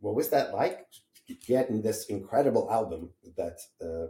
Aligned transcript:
what 0.00 0.14
was 0.14 0.28
that 0.30 0.52
like 0.52 0.86
getting 1.46 1.80
this 1.80 2.06
incredible 2.06 2.68
album 2.70 3.10
that 3.36 3.58
uh, 3.82 4.08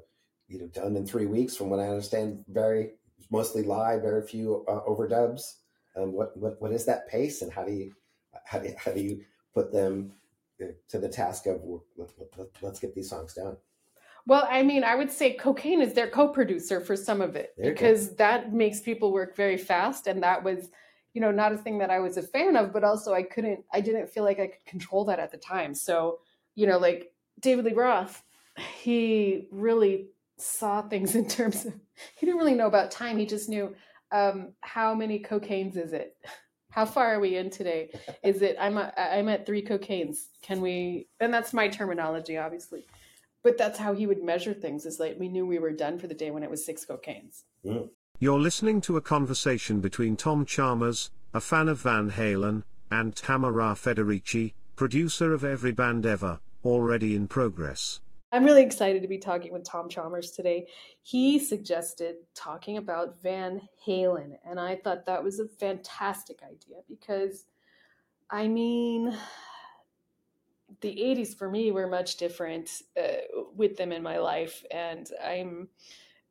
you 0.48 0.58
know 0.58 0.66
done 0.68 0.96
in 0.96 1.06
three 1.06 1.26
weeks 1.26 1.54
from 1.56 1.70
what 1.70 1.80
i 1.80 1.88
understand 1.88 2.44
very 2.48 2.92
mostly 3.30 3.62
live 3.62 4.02
very 4.02 4.22
few 4.22 4.64
uh, 4.68 4.80
overdubs? 4.88 5.56
Um, 5.96 6.12
what, 6.12 6.36
what 6.36 6.60
what 6.60 6.72
is 6.72 6.84
that 6.86 7.08
pace 7.08 7.42
and 7.42 7.52
how 7.52 7.64
do 7.64 7.72
you 7.72 7.92
how 8.44 8.58
do 8.58 8.68
you, 8.68 8.74
how 8.78 8.92
do 8.92 9.00
you 9.00 9.20
put 9.54 9.72
them 9.72 10.12
uh, 10.62 10.66
to 10.88 10.98
the 10.98 11.08
task 11.08 11.46
of 11.46 11.62
let, 11.96 12.10
let, 12.38 12.48
let's 12.62 12.78
get 12.78 12.94
these 12.94 13.10
songs 13.10 13.34
done? 13.34 13.56
Well, 14.26 14.46
I 14.50 14.62
mean, 14.62 14.84
I 14.84 14.94
would 14.94 15.10
say 15.10 15.32
Cocaine 15.32 15.80
is 15.80 15.94
their 15.94 16.08
co-producer 16.08 16.80
for 16.80 16.94
some 16.94 17.20
of 17.20 17.36
it 17.36 17.54
because 17.60 18.14
that 18.16 18.52
makes 18.52 18.80
people 18.80 19.12
work 19.12 19.34
very 19.34 19.56
fast, 19.56 20.06
and 20.06 20.22
that 20.22 20.44
was, 20.44 20.68
you 21.12 21.20
know, 21.20 21.30
not 21.30 21.52
a 21.52 21.56
thing 21.56 21.78
that 21.78 21.90
I 21.90 21.98
was 21.98 22.16
a 22.16 22.22
fan 22.22 22.56
of, 22.56 22.72
but 22.72 22.84
also 22.84 23.12
I 23.12 23.22
couldn't, 23.22 23.64
I 23.72 23.80
didn't 23.80 24.08
feel 24.08 24.24
like 24.24 24.38
I 24.38 24.46
could 24.46 24.64
control 24.64 25.04
that 25.06 25.18
at 25.18 25.32
the 25.32 25.38
time. 25.38 25.74
So, 25.74 26.20
you 26.54 26.66
know, 26.66 26.78
like 26.78 27.12
David 27.40 27.64
Lee 27.64 27.72
Roth, 27.72 28.22
he 28.56 29.48
really 29.50 30.08
saw 30.36 30.82
things 30.82 31.14
in 31.16 31.26
terms 31.26 31.64
of 31.66 31.74
he 32.16 32.26
didn't 32.26 32.38
really 32.38 32.54
know 32.54 32.66
about 32.66 32.90
time. 32.90 33.18
He 33.18 33.26
just 33.26 33.48
knew 33.48 33.74
um, 34.12 34.52
how 34.60 34.94
many 34.94 35.20
cocaines 35.20 35.76
is 35.76 35.92
it? 35.92 36.16
How 36.72 36.86
far 36.86 37.12
are 37.12 37.18
we 37.18 37.34
in 37.34 37.50
today? 37.50 37.90
Is 38.22 38.42
it 38.42 38.56
I'm 38.60 38.78
a, 38.78 38.92
I'm 38.96 39.28
at 39.28 39.44
three 39.44 39.60
cocaines? 39.60 40.26
Can 40.40 40.60
we? 40.60 41.08
And 41.18 41.34
that's 41.34 41.52
my 41.52 41.66
terminology, 41.66 42.38
obviously. 42.38 42.86
But 43.42 43.58
that's 43.58 43.76
how 43.76 43.92
he 43.92 44.06
would 44.06 44.22
measure 44.22 44.54
things. 44.54 44.86
Is 44.86 45.00
like 45.00 45.16
we 45.18 45.28
knew 45.28 45.44
we 45.44 45.58
were 45.58 45.72
done 45.72 45.98
for 45.98 46.06
the 46.06 46.14
day 46.14 46.30
when 46.30 46.44
it 46.44 46.50
was 46.50 46.64
six 46.64 46.86
cocaines. 46.86 47.42
Mm. 47.66 47.88
You're 48.22 48.38
listening 48.38 48.82
to 48.82 48.98
a 48.98 49.00
conversation 49.00 49.80
between 49.80 50.14
Tom 50.14 50.44
Chalmers, 50.44 51.10
a 51.32 51.40
fan 51.40 51.70
of 51.70 51.80
Van 51.80 52.10
Halen, 52.10 52.64
and 52.90 53.16
Tamara 53.16 53.74
Federici, 53.74 54.52
producer 54.76 55.32
of 55.32 55.42
Every 55.42 55.72
Band 55.72 56.04
Ever, 56.04 56.38
already 56.62 57.16
in 57.16 57.28
progress. 57.28 58.00
I'm 58.30 58.44
really 58.44 58.62
excited 58.62 59.00
to 59.00 59.08
be 59.08 59.16
talking 59.16 59.54
with 59.54 59.64
Tom 59.64 59.88
Chalmers 59.88 60.32
today. 60.32 60.66
He 61.00 61.38
suggested 61.38 62.16
talking 62.34 62.76
about 62.76 63.22
Van 63.22 63.62
Halen, 63.86 64.36
and 64.44 64.60
I 64.60 64.76
thought 64.76 65.06
that 65.06 65.24
was 65.24 65.40
a 65.40 65.48
fantastic 65.48 66.40
idea 66.42 66.82
because, 66.90 67.46
I 68.28 68.48
mean, 68.48 69.16
the 70.82 70.94
80s 70.94 71.34
for 71.34 71.48
me 71.48 71.72
were 71.72 71.86
much 71.86 72.18
different 72.18 72.68
uh, 73.02 73.42
with 73.56 73.78
them 73.78 73.92
in 73.92 74.02
my 74.02 74.18
life, 74.18 74.62
and 74.70 75.08
I'm 75.24 75.68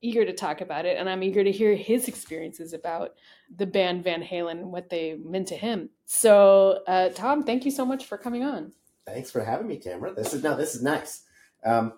eager 0.02 0.26
to 0.26 0.34
talk 0.34 0.62
about 0.62 0.86
it, 0.86 0.98
and 0.98 1.10
I'm 1.10 1.24
eager 1.24 1.44
to 1.44 1.52
hear 1.52 1.76
his 1.76 2.08
experiences 2.08 2.74
about 2.74 3.16
the 3.56 3.66
band 3.66 4.04
Van 4.04 4.24
Halen 4.24 4.52
and 4.52 4.72
what 4.72 4.90
they 4.90 5.18
meant 5.24 5.48
to 5.50 5.56
him. 5.56 5.90
So, 6.06 6.84
uh, 6.88 7.10
Tom, 7.10 7.44
thank 7.44 7.66
you 7.66 7.72
so 7.72 7.86
much 7.86 8.06
for 8.06 8.18
coming 8.18 8.44
on. 8.44 8.72
Thanks 9.06 9.32
for 9.32 9.44
having 9.44 9.68
me, 9.68 9.78
Tamara. 9.78 10.14
This 10.14 10.34
is 10.34 10.44
no, 10.44 10.56
this 10.56 10.76
is 10.76 10.84
nice. 10.84 11.24
Um, 11.66 11.94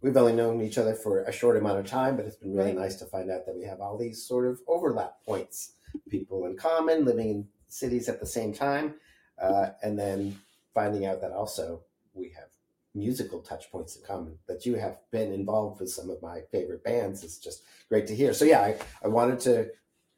we've 0.00 0.16
only 0.16 0.34
known 0.34 0.60
each 0.60 0.78
other 0.78 0.94
for 0.94 1.24
a 1.24 1.32
short 1.32 1.56
amount 1.56 1.78
of 1.78 1.86
time, 1.86 2.16
but 2.16 2.26
it's 2.26 2.36
been 2.36 2.54
really 2.54 2.72
right. 2.72 2.82
nice 2.82 2.96
to 2.96 3.06
find 3.06 3.30
out 3.30 3.46
that 3.46 3.56
we 3.56 3.64
have 3.64 3.80
all 3.80 3.98
these 3.98 4.26
sort 4.26 4.46
of 4.46 4.60
overlap 4.68 5.14
points, 5.24 5.72
people 6.10 6.46
in 6.46 6.56
common, 6.56 7.04
living 7.04 7.30
in 7.30 7.48
cities 7.68 8.08
at 8.08 8.20
the 8.20 8.26
same 8.26 8.52
time, 8.52 8.94
uh, 9.40 9.70
and 9.82 9.98
then 9.98 10.36
finding 10.74 11.06
out 11.06 11.20
that 11.20 11.32
also 11.32 11.82
we 12.12 12.30
have 12.36 12.48
musical 12.94 13.40
touch 13.40 13.70
points 13.70 13.96
in 13.96 14.04
common. 14.04 14.38
That 14.46 14.66
you 14.66 14.76
have 14.76 14.98
been 15.10 15.32
involved 15.32 15.80
with 15.80 15.90
some 15.90 16.10
of 16.10 16.22
my 16.22 16.42
favorite 16.50 16.84
bands 16.84 17.24
is 17.24 17.38
just 17.38 17.62
great 17.88 18.06
to 18.06 18.16
hear. 18.16 18.32
So 18.32 18.44
yeah, 18.44 18.60
I, 18.60 18.78
I 19.02 19.08
wanted 19.08 19.40
to 19.40 19.70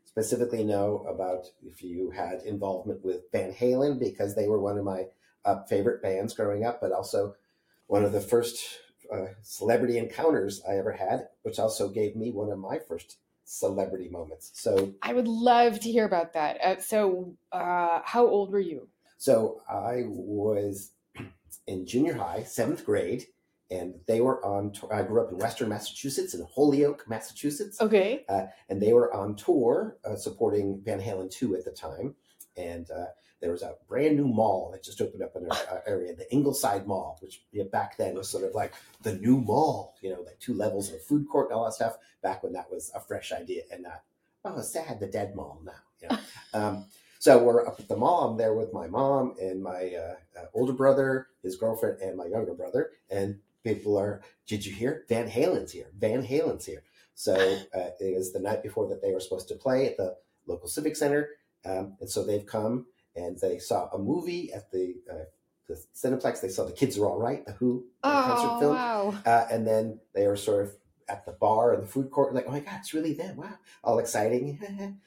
specifically 0.04 0.64
know 0.64 1.04
about 1.08 1.46
if 1.62 1.82
you 1.82 2.10
had 2.10 2.40
involvement 2.42 3.04
with 3.04 3.30
Van 3.32 3.52
Halen 3.52 3.98
because 3.98 4.34
they 4.34 4.48
were 4.48 4.60
one 4.60 4.78
of 4.78 4.84
my 4.84 5.06
uh, 5.44 5.62
favorite 5.64 6.02
bands 6.02 6.34
growing 6.34 6.64
up, 6.64 6.80
but 6.80 6.92
also 6.92 7.34
one 7.86 8.04
of 8.04 8.12
the 8.12 8.20
first 8.20 8.64
uh, 9.12 9.26
celebrity 9.42 9.98
encounters 9.98 10.62
I 10.68 10.76
ever 10.78 10.92
had, 10.92 11.28
which 11.42 11.58
also 11.58 11.88
gave 11.88 12.16
me 12.16 12.30
one 12.30 12.50
of 12.50 12.58
my 12.58 12.78
first 12.78 13.18
celebrity 13.44 14.08
moments. 14.08 14.50
So 14.54 14.94
I 15.02 15.12
would 15.12 15.28
love 15.28 15.80
to 15.80 15.90
hear 15.90 16.04
about 16.04 16.32
that. 16.32 16.60
Uh, 16.60 16.80
so, 16.80 17.36
uh, 17.52 18.00
how 18.04 18.26
old 18.26 18.50
were 18.52 18.60
you? 18.60 18.88
So 19.18 19.62
I 19.68 20.04
was 20.06 20.92
in 21.66 21.86
junior 21.86 22.14
high, 22.14 22.42
seventh 22.42 22.84
grade, 22.84 23.26
and 23.70 23.94
they 24.06 24.20
were 24.20 24.44
on. 24.44 24.72
Tour. 24.72 24.92
I 24.92 25.02
grew 25.02 25.22
up 25.22 25.32
in 25.32 25.38
Western 25.38 25.68
Massachusetts, 25.68 26.34
in 26.34 26.46
Holyoke, 26.54 27.04
Massachusetts. 27.08 27.80
Okay. 27.80 28.24
Uh, 28.28 28.46
and 28.68 28.80
they 28.80 28.92
were 28.92 29.12
on 29.14 29.36
tour 29.36 29.96
uh, 30.04 30.16
supporting 30.16 30.80
Van 30.84 31.00
Halen 31.00 31.30
two 31.30 31.56
at 31.56 31.64
the 31.64 31.72
time, 31.72 32.14
and 32.56 32.90
uh, 32.90 33.06
there 33.40 33.50
was 33.50 33.62
a 33.62 33.74
brand 33.88 34.16
new 34.16 34.26
mall 34.26 34.70
that 34.72 34.82
just 34.82 35.00
opened 35.00 35.22
up 35.22 35.36
in 35.36 35.50
our 35.50 35.82
area, 35.86 36.14
the 36.14 36.30
Ingleside 36.32 36.86
Mall, 36.86 37.18
which 37.20 37.42
you 37.52 37.62
know, 37.62 37.68
back 37.68 37.96
then 37.96 38.14
was 38.14 38.28
sort 38.28 38.44
of 38.44 38.54
like 38.54 38.72
the 39.02 39.14
new 39.14 39.38
mall, 39.38 39.94
you 40.00 40.10
know, 40.10 40.22
like 40.22 40.38
two 40.38 40.54
levels 40.54 40.88
of 40.88 40.96
a 40.96 40.98
food 40.98 41.28
court 41.28 41.50
and 41.50 41.58
all 41.58 41.64
that 41.64 41.74
stuff. 41.74 41.98
Back 42.22 42.42
when 42.42 42.52
that 42.54 42.70
was 42.70 42.90
a 42.94 43.00
fresh 43.00 43.32
idea 43.32 43.62
and 43.70 43.82
not, 43.82 44.02
oh, 44.44 44.60
sad, 44.62 45.00
the 45.00 45.06
dead 45.06 45.34
mall 45.34 45.60
now. 45.64 45.72
You 46.00 46.08
know? 46.08 46.18
um, 46.54 46.86
so 47.18 47.42
we're 47.42 47.66
up 47.66 47.80
at 47.80 47.88
the 47.88 47.96
mall. 47.96 48.28
I'm 48.28 48.36
there 48.36 48.54
with 48.54 48.72
my 48.72 48.86
mom 48.86 49.34
and 49.40 49.62
my 49.62 49.92
uh, 49.94 50.40
uh, 50.40 50.46
older 50.54 50.72
brother, 50.72 51.28
his 51.42 51.56
girlfriend, 51.56 52.00
and 52.00 52.16
my 52.16 52.26
younger 52.26 52.54
brother. 52.54 52.90
And 53.10 53.38
people 53.64 53.98
are, 53.98 54.22
did 54.46 54.64
you 54.64 54.72
hear? 54.72 55.04
Van 55.08 55.28
Halen's 55.28 55.72
here. 55.72 55.90
Van 55.98 56.22
Halen's 56.22 56.66
here. 56.66 56.82
So 57.14 57.34
uh, 57.74 57.90
it 57.98 58.16
was 58.16 58.32
the 58.32 58.40
night 58.40 58.62
before 58.62 58.88
that 58.88 59.02
they 59.02 59.12
were 59.12 59.20
supposed 59.20 59.48
to 59.48 59.54
play 59.54 59.86
at 59.86 59.96
the 59.96 60.16
local 60.46 60.68
civic 60.68 60.96
center. 60.96 61.30
Um, 61.64 61.96
and 62.00 62.08
so 62.08 62.24
they've 62.24 62.46
come 62.46 62.86
and 63.16 63.38
they 63.38 63.58
saw 63.58 63.88
a 63.90 63.98
movie 63.98 64.52
at 64.52 64.70
the 64.70 64.96
uh, 65.10 65.24
the 65.66 65.82
Cineplex. 65.94 66.40
They 66.40 66.48
saw 66.48 66.64
The 66.64 66.72
Kids 66.72 66.98
Are 66.98 67.06
All 67.06 67.18
Right, 67.18 67.44
the 67.44 67.52
Who 67.52 67.86
oh, 68.04 68.10
concert 68.10 68.60
film. 68.60 68.76
Wow. 68.76 69.14
Uh, 69.24 69.46
and 69.50 69.66
then 69.66 69.98
they 70.14 70.26
were 70.26 70.36
sort 70.36 70.64
of 70.64 70.76
at 71.08 71.24
the 71.24 71.32
bar 71.32 71.72
and 71.72 71.82
the 71.82 71.86
food 71.86 72.10
court, 72.10 72.34
like, 72.34 72.44
oh 72.46 72.52
my 72.52 72.60
God, 72.60 72.76
it's 72.80 72.94
really 72.94 73.14
them. 73.14 73.36
Wow. 73.36 73.58
All 73.82 73.98
exciting. 73.98 75.00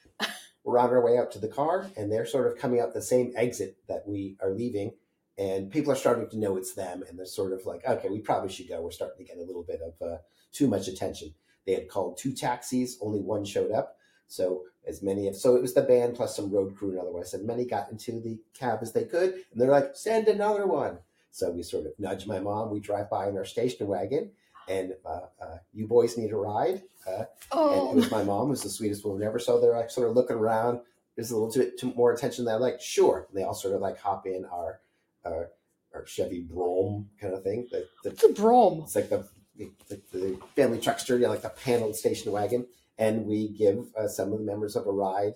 we're 0.70 0.78
on 0.78 0.90
our 0.90 1.04
way 1.04 1.18
out 1.18 1.32
to 1.32 1.38
the 1.38 1.48
car, 1.48 1.90
and 1.96 2.10
they're 2.10 2.26
sort 2.26 2.46
of 2.46 2.58
coming 2.58 2.80
out 2.80 2.94
the 2.94 3.02
same 3.02 3.32
exit 3.36 3.76
that 3.88 4.06
we 4.06 4.36
are 4.40 4.50
leaving. 4.50 4.92
And 5.38 5.70
people 5.70 5.92
are 5.92 5.96
starting 5.96 6.28
to 6.28 6.38
know 6.38 6.56
it's 6.56 6.74
them, 6.74 7.02
and 7.08 7.18
they're 7.18 7.26
sort 7.26 7.52
of 7.52 7.66
like, 7.66 7.86
okay, 7.86 8.08
we 8.08 8.20
probably 8.20 8.50
should 8.50 8.68
go. 8.68 8.82
We're 8.82 8.90
starting 8.90 9.18
to 9.18 9.32
get 9.32 9.42
a 9.42 9.46
little 9.46 9.62
bit 9.62 9.80
of 9.80 10.06
uh, 10.06 10.18
too 10.52 10.68
much 10.68 10.86
attention. 10.86 11.34
They 11.66 11.74
had 11.74 11.88
called 11.88 12.18
two 12.18 12.32
taxis, 12.32 12.98
only 13.00 13.20
one 13.20 13.44
showed 13.44 13.72
up. 13.72 13.96
So 14.26 14.64
as 14.86 15.02
many 15.02 15.28
of 15.28 15.36
so 15.36 15.56
it 15.56 15.62
was 15.62 15.74
the 15.74 15.82
band 15.82 16.14
plus 16.14 16.36
some 16.36 16.50
road 16.50 16.76
crew 16.76 16.90
and 16.90 16.98
otherwise 16.98 17.34
and 17.34 17.46
many 17.46 17.64
got 17.64 17.90
into 17.90 18.20
the 18.20 18.38
cab 18.54 18.78
as 18.82 18.92
they 18.92 19.04
could 19.04 19.34
and 19.34 19.60
they're 19.60 19.70
like 19.70 19.94
send 19.94 20.26
another 20.26 20.66
one 20.66 20.98
so 21.30 21.50
we 21.50 21.62
sort 21.62 21.86
of 21.86 21.92
nudge 21.98 22.26
my 22.26 22.40
mom 22.40 22.70
we 22.70 22.80
drive 22.80 23.08
by 23.10 23.28
in 23.28 23.36
our 23.36 23.44
station 23.44 23.86
wagon 23.86 24.30
and 24.70 24.94
uh, 25.04 25.20
uh, 25.42 25.58
you 25.74 25.86
boys 25.86 26.16
need 26.16 26.30
a 26.30 26.36
ride 26.36 26.82
uh, 27.06 27.24
oh. 27.50 27.90
and 27.90 27.90
it 27.90 28.02
was 28.02 28.10
my 28.10 28.22
mom 28.22 28.48
who's 28.48 28.62
the 28.62 28.70
sweetest 28.70 29.04
woman 29.04 29.22
ever. 29.22 29.38
So 29.38 29.60
they're 29.60 29.76
like 29.76 29.90
sort 29.90 30.08
of 30.08 30.14
looking 30.14 30.36
around. 30.36 30.80
There's 31.16 31.32
a 31.32 31.36
little 31.36 31.52
bit 31.52 31.96
more 31.96 32.12
attention 32.12 32.44
than 32.44 32.54
I'm 32.54 32.60
like 32.60 32.80
sure. 32.80 33.26
And 33.28 33.36
they 33.36 33.42
all 33.42 33.54
sort 33.54 33.74
of 33.74 33.80
like 33.80 33.98
hop 33.98 34.26
in 34.26 34.44
our 34.46 34.80
our, 35.24 35.50
our 35.94 36.06
Chevy 36.06 36.40
Brougham 36.40 37.08
kind 37.20 37.34
of 37.34 37.42
thing. 37.42 37.68
The, 37.70 37.86
the, 38.04 38.10
it's 38.10 38.24
a 38.24 38.28
Brougham 38.28 38.84
it's 38.84 38.94
like 38.94 39.10
the, 39.10 39.26
the, 39.56 39.70
the 40.12 40.38
family 40.56 40.78
truckster 40.78 41.16
you 41.16 41.20
know, 41.20 41.28
like 41.30 41.42
the 41.42 41.50
paneled 41.50 41.96
station 41.96 42.32
wagon. 42.32 42.66
And 42.96 43.26
we 43.26 43.48
give 43.48 43.86
uh, 43.98 44.08
some 44.08 44.32
of 44.32 44.38
the 44.38 44.44
members 44.44 44.76
of 44.76 44.86
a 44.86 44.92
ride 44.92 45.34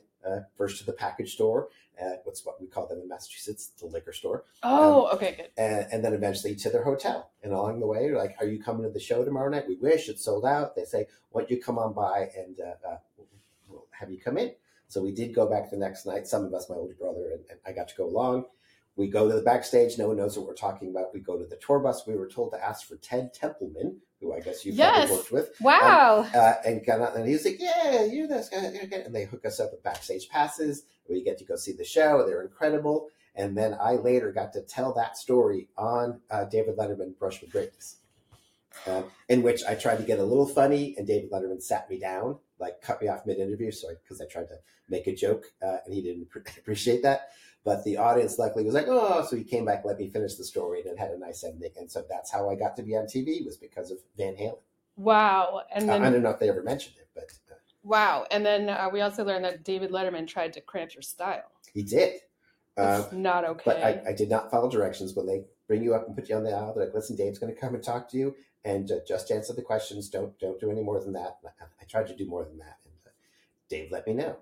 first 0.56 0.78
to 0.78 0.86
the 0.86 0.92
package 0.92 1.32
store. 1.32 1.68
Uh, 2.00 2.16
what's 2.24 2.44
what 2.44 2.60
we 2.60 2.66
call 2.66 2.88
them 2.88 3.00
in 3.00 3.08
Massachusetts, 3.08 3.70
the 3.78 3.86
liquor 3.86 4.12
store. 4.12 4.42
Oh, 4.64 5.06
um, 5.06 5.14
okay, 5.14 5.34
good. 5.36 5.50
And, 5.56 5.86
and, 5.92 6.04
then 6.04 6.12
eventually 6.12 6.56
to 6.56 6.68
their 6.68 6.82
hotel. 6.82 7.30
And 7.44 7.52
along 7.52 7.78
the 7.78 7.86
way, 7.86 8.10
like, 8.10 8.34
"Are 8.40 8.46
you 8.46 8.60
coming 8.60 8.82
to 8.82 8.90
the 8.90 8.98
show 8.98 9.24
tomorrow 9.24 9.48
night?" 9.48 9.68
We 9.68 9.76
wish 9.76 10.08
it's 10.08 10.24
sold 10.24 10.44
out. 10.44 10.74
They 10.74 10.84
say, 10.84 11.06
"Why 11.30 11.42
don't 11.42 11.50
you 11.52 11.62
come 11.62 11.78
on 11.78 11.92
by 11.92 12.30
and 12.36 12.58
uh, 12.58 12.88
uh, 12.88 12.96
we'll 13.68 13.84
have 13.92 14.10
you 14.10 14.18
come 14.18 14.38
in?" 14.38 14.52
So 14.88 15.02
we 15.02 15.12
did 15.12 15.34
go 15.34 15.48
back 15.48 15.70
the 15.70 15.76
next 15.76 16.06
night. 16.06 16.26
Some 16.26 16.44
of 16.44 16.52
us, 16.54 16.68
my 16.68 16.76
older 16.76 16.94
brother 16.94 17.30
and, 17.32 17.44
and 17.50 17.58
I, 17.66 17.72
got 17.72 17.88
to 17.88 17.96
go 17.96 18.06
along. 18.06 18.46
We 18.96 19.08
go 19.08 19.28
to 19.28 19.34
the 19.34 19.42
backstage. 19.42 19.98
No 19.98 20.08
one 20.08 20.16
knows 20.16 20.38
what 20.38 20.46
we're 20.46 20.54
talking 20.54 20.90
about. 20.90 21.12
We 21.12 21.20
go 21.20 21.36
to 21.36 21.44
the 21.44 21.56
tour 21.56 21.80
bus. 21.80 22.06
We 22.06 22.14
were 22.14 22.28
told 22.28 22.52
to 22.52 22.64
ask 22.64 22.86
for 22.86 22.96
Ted 22.96 23.34
Templeman, 23.34 24.00
who 24.20 24.32
I 24.32 24.40
guess 24.40 24.64
you've 24.64 24.76
yes. 24.76 25.10
worked 25.10 25.32
with. 25.32 25.50
Wow. 25.60 26.20
Um, 26.20 26.30
uh, 26.32 26.54
and 26.64 26.86
got 26.86 27.00
out, 27.00 27.16
and 27.16 27.26
he 27.26 27.32
was 27.32 27.44
like, 27.44 27.56
"Yeah, 27.58 28.04
you're 28.04 28.28
this 28.28 28.48
guy." 28.48 28.58
And 28.58 29.14
they 29.14 29.24
hook 29.24 29.44
us 29.44 29.58
up 29.58 29.72
with 29.72 29.82
backstage 29.82 30.28
passes. 30.28 30.84
We 31.08 31.24
get 31.24 31.38
to 31.38 31.44
go 31.44 31.56
see 31.56 31.72
the 31.72 31.84
show. 31.84 32.24
They're 32.24 32.42
incredible. 32.42 33.08
And 33.34 33.56
then 33.56 33.76
I 33.80 33.94
later 33.94 34.30
got 34.32 34.52
to 34.52 34.62
tell 34.62 34.94
that 34.94 35.16
story 35.16 35.68
on 35.76 36.20
uh, 36.30 36.44
David 36.44 36.76
Letterman 36.76 37.18
Brush 37.18 37.40
with 37.40 37.50
Greatness, 37.50 37.96
uh, 38.86 39.02
in 39.28 39.42
which 39.42 39.64
I 39.64 39.74
tried 39.74 39.96
to 39.96 40.04
get 40.04 40.20
a 40.20 40.24
little 40.24 40.46
funny, 40.46 40.94
and 40.96 41.06
David 41.06 41.32
Letterman 41.32 41.60
sat 41.60 41.90
me 41.90 41.98
down, 41.98 42.38
like 42.60 42.80
cut 42.80 43.02
me 43.02 43.08
off 43.08 43.26
mid 43.26 43.38
interview, 43.38 43.72
so 43.72 43.88
because 44.02 44.20
I, 44.20 44.24
I, 44.24 44.28
tried 44.28 44.48
to 44.48 44.58
make 44.88 45.08
a 45.08 45.14
joke, 45.14 45.46
uh, 45.60 45.78
and 45.84 45.92
he 45.92 46.00
didn't 46.00 46.28
appreciate 46.58 47.02
that. 47.02 47.30
But 47.64 47.82
the 47.84 47.96
audience 47.96 48.38
luckily 48.38 48.64
was 48.64 48.74
like, 48.74 48.88
oh, 48.88 49.26
so 49.28 49.36
he 49.36 49.42
came 49.42 49.64
back, 49.64 49.84
let 49.86 49.98
me 49.98 50.10
finish 50.10 50.34
the 50.34 50.44
story, 50.44 50.82
and 50.82 50.90
it 50.90 50.98
had 50.98 51.10
a 51.10 51.18
nice 51.18 51.44
ending. 51.44 51.70
And 51.78 51.90
so 51.90 52.04
that's 52.08 52.30
how 52.30 52.50
I 52.50 52.56
got 52.56 52.76
to 52.76 52.82
be 52.82 52.94
on 52.94 53.04
TV 53.04 53.44
was 53.44 53.56
because 53.56 53.90
of 53.90 53.98
Van 54.18 54.34
Halen. 54.34 54.58
Wow! 54.96 55.62
And 55.74 55.88
then, 55.88 56.02
uh, 56.02 56.06
I 56.06 56.10
don't 56.10 56.22
know 56.22 56.30
if 56.30 56.38
they 56.38 56.50
ever 56.50 56.62
mentioned 56.62 56.96
it, 56.98 57.08
but 57.14 57.32
uh, 57.50 57.56
wow! 57.82 58.26
And 58.30 58.44
then 58.44 58.68
uh, 58.68 58.90
we 58.92 59.00
also 59.00 59.24
learned 59.24 59.44
that 59.46 59.64
David 59.64 59.90
Letterman 59.90 60.28
tried 60.28 60.52
to 60.52 60.60
cramp 60.60 60.94
your 60.94 61.02
style. 61.02 61.50
He 61.72 61.82
did. 61.82 62.20
It's 62.76 62.78
uh, 62.78 63.08
not 63.12 63.44
okay. 63.44 63.62
But 63.64 63.82
I, 63.82 64.02
I, 64.08 64.12
did 64.12 64.28
not 64.28 64.50
follow 64.50 64.68
directions 64.68 65.14
when 65.14 65.26
they 65.26 65.44
bring 65.68 65.82
you 65.82 65.94
up 65.94 66.06
and 66.06 66.14
put 66.16 66.28
you 66.28 66.36
on 66.36 66.42
the 66.42 66.52
aisle. 66.52 66.74
They're 66.74 66.86
like, 66.86 66.94
listen, 66.94 67.14
Dave's 67.16 67.38
going 67.38 67.54
to 67.54 67.60
come 67.60 67.74
and 67.74 67.82
talk 67.82 68.08
to 68.10 68.16
you, 68.16 68.34
and 68.64 68.90
uh, 68.90 68.96
just 69.06 69.30
answer 69.30 69.52
the 69.52 69.62
questions. 69.62 70.08
Don't 70.10 70.38
don't 70.38 70.60
do 70.60 70.70
any 70.70 70.82
more 70.82 71.00
than 71.00 71.14
that. 71.14 71.38
I, 71.44 71.64
I 71.80 71.84
tried 71.88 72.08
to 72.08 72.16
do 72.16 72.26
more 72.26 72.44
than 72.44 72.58
that, 72.58 72.78
and 72.84 72.94
uh, 73.06 73.10
Dave 73.68 73.90
let 73.90 74.06
me 74.06 74.12
know. 74.12 74.36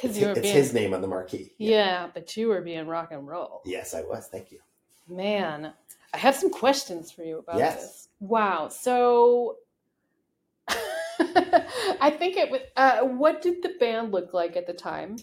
Because 0.00 0.16
It's, 0.16 0.20
you 0.20 0.26
were 0.26 0.32
it's 0.32 0.40
being 0.42 0.54
his 0.54 0.72
name 0.72 0.94
on 0.94 1.00
the 1.00 1.08
marquee. 1.08 1.52
yeah, 1.58 2.08
but 2.14 2.36
you 2.36 2.48
were 2.48 2.60
being 2.60 2.86
rock 2.86 3.10
and 3.10 3.26
roll. 3.26 3.62
Yes, 3.64 3.94
I 3.94 4.02
was. 4.02 4.28
Thank 4.28 4.52
you. 4.52 4.60
Man, 5.08 5.72
I 6.14 6.16
have 6.18 6.36
some 6.36 6.50
questions 6.50 7.10
for 7.10 7.22
you 7.22 7.38
about 7.38 7.56
Yes. 7.58 7.76
this. 7.76 8.08
Wow. 8.20 8.68
So 8.68 9.56
I 10.68 12.14
think 12.16 12.36
it 12.36 12.50
was 12.50 12.60
uh, 12.76 13.00
what 13.00 13.42
did 13.42 13.62
the 13.62 13.70
band 13.80 14.12
look 14.12 14.32
like 14.32 14.56
at 14.56 14.66
the 14.66 14.72
time? 14.72 15.16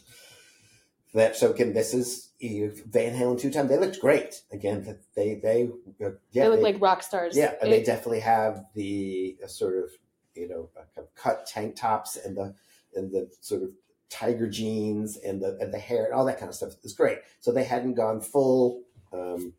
That 1.13 1.35
so 1.37 1.51
again, 1.51 1.73
this 1.73 1.93
is 1.93 2.29
Van 2.41 3.15
Halen 3.15 3.39
two 3.39 3.49
time. 3.51 3.67
They 3.69 3.77
looked 3.77 4.01
great. 4.01 4.41
Again, 4.51 4.97
they 5.15 5.35
they 5.35 5.69
uh, 6.05 6.09
yeah 6.31 6.43
they 6.43 6.47
look 6.49 6.57
they- 6.57 6.63
like 6.73 6.81
rock 6.81 7.03
stars. 7.03 7.37
Yeah, 7.37 7.53
and 7.61 7.71
they 7.71 7.83
definitely 7.83 8.19
have 8.21 8.65
the 8.73 9.37
uh, 9.43 9.47
sort 9.47 9.77
of 9.77 9.91
you 10.35 10.47
know 10.49 10.69
uh, 10.75 10.81
kind 10.93 11.07
of 11.07 11.15
cut 11.15 11.45
tank 11.45 11.75
tops 11.77 12.17
and 12.17 12.35
the 12.35 12.53
and 12.95 13.11
the 13.11 13.29
sort 13.39 13.63
of 13.63 13.69
tiger 14.15 14.47
jeans 14.47 15.17
and 15.17 15.41
the 15.41 15.57
and 15.59 15.73
the 15.73 15.79
hair 15.79 16.05
and 16.05 16.13
all 16.13 16.25
that 16.25 16.39
kind 16.39 16.49
of 16.49 16.55
stuff 16.55 16.73
is 16.83 16.93
great. 16.93 17.19
So 17.41 17.51
they 17.51 17.63
hadn't 17.63 17.95
gone 17.95 18.21
full, 18.21 18.83
um, 19.11 19.53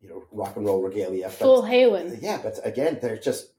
you 0.00 0.08
know, 0.08 0.24
rock 0.32 0.56
and 0.56 0.64
roll 0.64 0.82
regalia. 0.82 1.28
Full 1.28 1.62
Halen. 1.62 2.20
yeah, 2.22 2.40
but 2.42 2.58
again, 2.64 2.98
they're 3.02 3.18
just 3.18 3.52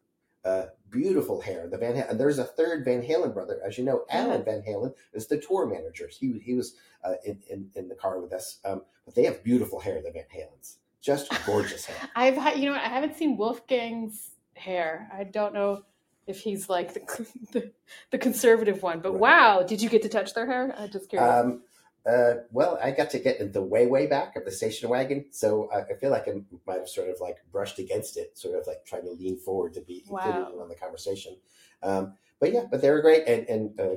uh, 0.43 0.65
beautiful 0.89 1.41
hair. 1.41 1.67
The 1.67 1.77
Van 1.77 1.93
Halen, 1.93 2.09
and 2.09 2.19
there's 2.19 2.39
a 2.39 2.43
third 2.43 2.83
Van 2.85 3.03
Halen 3.03 3.33
brother, 3.33 3.61
as 3.65 3.77
you 3.77 3.83
know, 3.83 4.03
Alan 4.09 4.43
Van 4.43 4.63
Halen 4.67 4.93
is 5.13 5.27
the 5.27 5.37
tour 5.37 5.67
manager. 5.67 6.07
He 6.07 6.39
he 6.39 6.55
was 6.55 6.75
uh, 7.03 7.15
in, 7.23 7.39
in 7.49 7.69
in 7.75 7.87
the 7.87 7.95
car 7.95 8.19
with 8.19 8.33
us. 8.33 8.59
Um, 8.65 8.81
but 9.05 9.15
they 9.15 9.25
have 9.25 9.43
beautiful 9.43 9.79
hair, 9.79 10.01
the 10.01 10.11
Van 10.11 10.25
Halens, 10.35 10.77
just 11.01 11.31
gorgeous 11.45 11.85
hair. 11.85 12.09
I've 12.15 12.37
had, 12.37 12.57
you 12.57 12.65
know, 12.65 12.71
what, 12.71 12.81
I 12.81 12.87
haven't 12.87 13.15
seen 13.15 13.37
Wolfgang's 13.37 14.31
hair. 14.55 15.09
I 15.13 15.25
don't 15.25 15.53
know 15.53 15.83
if 16.27 16.39
he's 16.41 16.69
like 16.69 16.93
the 16.93 17.01
the, 17.51 17.71
the 18.11 18.17
conservative 18.17 18.81
one, 18.83 18.99
but 19.01 19.13
wow, 19.13 19.63
did 19.63 19.81
you 19.81 19.89
get 19.89 20.01
to 20.03 20.09
touch 20.09 20.33
their 20.33 20.45
hair? 20.45 20.73
I'm 20.77 20.89
just 20.89 21.09
curious. 21.09 21.31
Um, 21.31 21.61
uh, 22.05 22.33
well, 22.51 22.77
I 22.83 22.91
got 22.91 23.09
to 23.11 23.19
get 23.19 23.39
in 23.39 23.53
the 23.53 23.61
way, 23.61 23.87
way 23.87 24.07
back 24.07 24.35
of 24.35 24.43
the 24.43 24.51
station 24.51 24.89
wagon, 24.89 25.25
so 25.31 25.69
I, 25.73 25.83
I 25.83 25.93
feel 25.97 26.11
like 26.11 26.27
I 26.27 26.33
might 26.67 26.79
have 26.79 26.89
sort 26.89 27.07
of 27.09 27.15
like 27.21 27.37
brushed 27.51 27.79
against 27.79 28.17
it, 28.17 28.37
sort 28.37 28.59
of 28.59 28.67
like 28.67 28.83
trying 28.85 29.03
to 29.03 29.11
lean 29.11 29.37
forward 29.37 29.73
to 29.75 29.81
be 29.81 29.99
included 29.99 30.39
Wow. 30.41 30.51
in 30.53 30.59
on 30.59 30.67
the 30.69 30.75
conversation. 30.75 31.37
Um, 31.81 32.13
but 32.41 32.51
yeah, 32.51 32.63
but 32.69 32.81
they 32.81 32.89
were 32.89 33.01
great 33.01 33.25
and, 33.25 33.47
and 33.47 33.79
uh, 33.79 33.95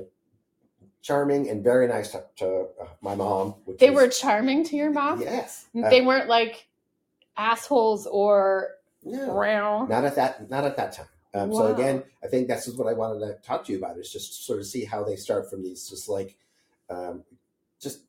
charming 1.01 1.49
and 1.49 1.61
very 1.63 1.87
nice 1.87 2.11
to, 2.11 2.23
to 2.37 2.67
uh, 2.81 2.85
my 3.01 3.13
mom. 3.15 3.55
They 3.77 3.89
is- 3.89 3.93
were 3.95 4.07
charming 4.07 4.63
to 4.65 4.77
your 4.77 4.91
mom. 4.91 5.21
yes, 5.21 5.65
Uh, 5.77 5.89
They 5.89 5.99
weren't 6.01 6.29
like 6.29 6.67
assholes 7.35 8.07
or 8.07 8.69
no, 9.03 9.33
round. 9.33 9.89
not 9.89 10.05
at 10.05 10.15
that, 10.15 10.49
not 10.49 10.63
at 10.63 10.77
that 10.77 10.93
time. 10.93 11.07
Um, 11.33 11.53
So 11.53 11.73
again, 11.73 12.03
I 12.23 12.27
think 12.27 12.47
this 12.47 12.67
is 12.67 12.75
what 12.75 12.87
I 12.87 12.93
wanted 12.93 13.19
to 13.19 13.33
talk 13.45 13.65
to 13.65 13.71
you 13.71 13.77
about 13.77 13.97
is 13.97 14.11
just 14.11 14.45
sort 14.45 14.59
of 14.59 14.65
see 14.65 14.85
how 14.85 15.03
they 15.03 15.15
start 15.15 15.49
from 15.49 15.63
these 15.63 15.89
just 15.89 16.09
like 16.09 16.37
um, 16.89 17.23
just 17.79 17.99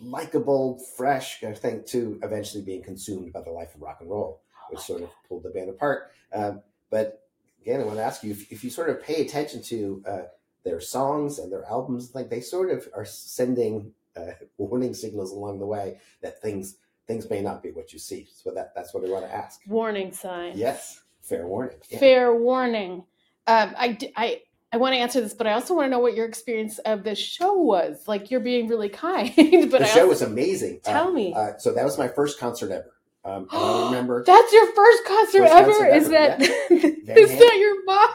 likable, 0.00 0.78
fresh 0.96 1.40
kind 1.40 1.52
of 1.52 1.60
thing 1.60 1.82
to 1.88 2.20
eventually 2.22 2.62
being 2.62 2.82
consumed 2.82 3.32
by 3.32 3.40
the 3.40 3.50
life 3.50 3.74
of 3.74 3.82
rock 3.82 3.98
and 4.00 4.08
roll, 4.10 4.40
which 4.70 4.80
sort 4.80 5.02
of 5.02 5.10
pulled 5.28 5.42
the 5.42 5.50
band 5.50 5.68
apart. 5.68 6.12
Um, 6.32 6.62
but 6.90 7.26
again, 7.60 7.80
I 7.80 7.84
want 7.84 7.96
to 7.96 8.04
ask 8.04 8.22
you 8.22 8.30
if, 8.30 8.50
if 8.52 8.62
you 8.62 8.70
sort 8.70 8.90
of 8.90 9.02
pay 9.02 9.22
attention 9.22 9.60
to 9.62 10.02
uh, 10.06 10.22
their 10.64 10.80
songs 10.80 11.38
and 11.38 11.50
their 11.50 11.64
albums, 11.64 12.14
like 12.14 12.30
they 12.30 12.40
sort 12.40 12.70
of 12.70 12.88
are 12.94 13.04
sending 13.04 13.92
uh, 14.16 14.32
warning 14.56 14.94
signals 14.94 15.32
along 15.32 15.58
the 15.58 15.66
way 15.66 15.98
that 16.22 16.40
things 16.40 16.76
things 17.06 17.30
may 17.30 17.40
not 17.40 17.62
be 17.62 17.70
what 17.70 17.92
you 17.92 17.98
see. 17.98 18.28
So 18.32 18.50
that 18.52 18.74
that's 18.74 18.92
what 18.94 19.04
I 19.04 19.08
want 19.08 19.24
to 19.24 19.34
ask. 19.34 19.60
warning 19.66 20.12
sign. 20.12 20.52
Yes, 20.56 21.00
fair 21.28 21.46
warning. 21.46 21.76
Yeah. 21.90 21.98
Fair 21.98 22.34
warning. 22.34 23.04
Um, 23.46 23.74
I, 23.76 23.98
I, 24.16 24.40
I 24.72 24.76
want 24.76 24.94
to 24.94 24.98
answer 24.98 25.20
this, 25.20 25.32
but 25.34 25.46
I 25.46 25.52
also 25.52 25.74
want 25.74 25.86
to 25.86 25.90
know 25.90 25.98
what 26.00 26.14
your 26.14 26.26
experience 26.26 26.78
of 26.80 27.02
the 27.04 27.14
show 27.14 27.54
was. 27.54 28.06
Like 28.06 28.30
you're 28.30 28.40
being 28.40 28.68
really 28.68 28.88
kind, 29.06 29.32
but 29.36 29.78
the 29.80 29.84
I 29.84 29.88
show 29.88 30.06
was 30.08 30.22
amazing. 30.22 30.80
Uh, 30.84 30.90
tell 30.92 31.12
me. 31.12 31.32
Uh, 31.34 31.52
so 31.58 31.72
that 31.72 31.84
was 31.84 31.96
my 31.98 32.08
first 32.08 32.38
concert 32.38 32.70
ever. 32.70 32.92
Um, 33.24 33.46
I 33.50 33.86
remember. 33.90 34.24
That's 34.24 34.52
your 34.52 34.72
first 34.74 35.04
concert 35.06 35.38
First 35.40 35.54
ever. 35.54 35.70
concert 35.72 35.88
is 35.94 36.04
ever, 36.10 36.12
that 36.12 36.38
Van 37.06 37.18
is 37.18 37.30
that 37.38 37.56
your 37.58 37.84
mom? 37.84 38.10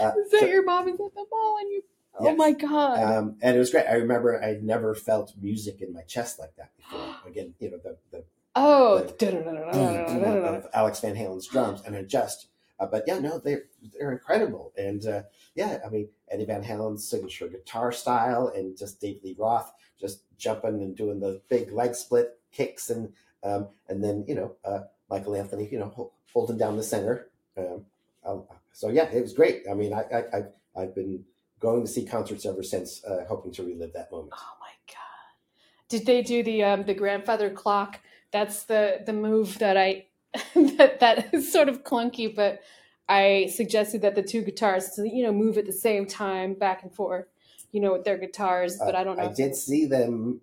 uh, 0.00 0.12
Is 0.24 0.30
that 0.30 0.40
so- 0.40 0.46
your 0.46 0.64
mom 0.64 0.88
is 0.88 0.94
at 0.94 1.14
the 1.14 1.24
mall 1.30 1.56
and 1.60 1.70
you? 1.70 1.82
Oh 2.22 2.36
my 2.36 2.52
god! 2.52 3.02
um, 3.02 3.36
and 3.40 3.56
it 3.56 3.58
was 3.58 3.70
great. 3.70 3.86
I 3.86 3.94
remember 3.94 4.42
I 4.42 4.58
never 4.60 4.94
felt 4.94 5.32
music 5.40 5.80
in 5.80 5.92
my 5.94 6.02
chest 6.02 6.38
like 6.38 6.54
that 6.56 6.70
before. 6.76 7.16
Again, 7.26 7.54
you 7.60 7.70
know 7.70 7.78
the 7.82 7.96
the 8.10 8.24
oh, 8.56 8.98
boom 9.18 10.29
of 10.64 10.70
Alex 10.74 11.00
Van 11.00 11.14
Halen's 11.14 11.46
drums, 11.46 11.82
and 11.86 11.94
it 11.94 12.08
just. 12.08 12.46
Uh, 12.78 12.86
but 12.86 13.04
yeah, 13.06 13.18
no, 13.18 13.38
they're 13.38 13.64
they're 13.98 14.12
incredible, 14.12 14.72
and 14.78 15.06
uh, 15.06 15.22
yeah, 15.54 15.78
I 15.84 15.90
mean 15.90 16.08
Eddie 16.30 16.46
Van 16.46 16.62
Halen's 16.62 17.06
signature 17.06 17.46
guitar 17.48 17.92
style, 17.92 18.50
and 18.54 18.76
just 18.76 19.00
Dave 19.00 19.20
Lee 19.22 19.36
Roth 19.38 19.70
just 20.00 20.22
jumping 20.38 20.82
and 20.82 20.96
doing 20.96 21.20
the 21.20 21.42
big 21.48 21.70
leg 21.72 21.94
split 21.94 22.38
kicks, 22.52 22.88
and 22.90 23.12
um, 23.42 23.68
and 23.88 24.02
then 24.02 24.24
you 24.26 24.34
know 24.34 24.56
uh, 24.64 24.80
Michael 25.10 25.36
Anthony, 25.36 25.68
you 25.70 25.78
know, 25.78 25.88
hol- 25.88 26.14
holding 26.32 26.56
down 26.56 26.76
the 26.76 26.82
center. 26.82 27.28
Um, 27.56 28.44
so 28.72 28.88
yeah, 28.88 29.10
it 29.10 29.20
was 29.20 29.32
great. 29.32 29.64
I 29.70 29.74
mean, 29.74 29.92
I, 29.92 30.02
I 30.02 30.24
I've, 30.38 30.48
I've 30.76 30.94
been 30.94 31.24
going 31.58 31.82
to 31.82 31.88
see 31.88 32.04
concerts 32.04 32.46
ever 32.46 32.62
since, 32.62 33.04
uh, 33.04 33.24
hoping 33.28 33.52
to 33.52 33.62
relive 33.62 33.92
that 33.92 34.10
moment. 34.10 34.32
Oh 34.34 34.56
my 34.60 34.72
god! 34.88 35.88
Did 35.88 36.06
they 36.06 36.22
do 36.22 36.42
the 36.42 36.62
um 36.64 36.84
the 36.84 36.94
grandfather 36.94 37.50
clock? 37.50 38.00
That's 38.32 38.64
the 38.64 39.02
the 39.04 39.12
move 39.12 39.58
that 39.58 39.76
I 39.76 40.06
that 40.54 41.00
that 41.00 41.34
is 41.34 41.52
sort 41.52 41.68
of 41.68 41.84
clunky, 41.84 42.34
but 42.34 42.60
I 43.08 43.50
suggested 43.52 44.02
that 44.02 44.14
the 44.14 44.22
two 44.22 44.42
guitars 44.42 44.98
you 44.98 45.24
know 45.24 45.32
move 45.32 45.58
at 45.58 45.66
the 45.66 45.72
same 45.72 46.06
time 46.06 46.54
back 46.54 46.82
and 46.82 46.92
forth, 46.92 47.26
you 47.72 47.80
know, 47.80 47.92
with 47.92 48.04
their 48.04 48.16
guitars. 48.16 48.78
But 48.78 48.94
I 48.94 49.02
don't 49.02 49.16
know. 49.16 49.24
Uh, 49.24 49.30
I 49.30 49.32
did 49.32 49.56
see 49.56 49.86
them 49.86 50.40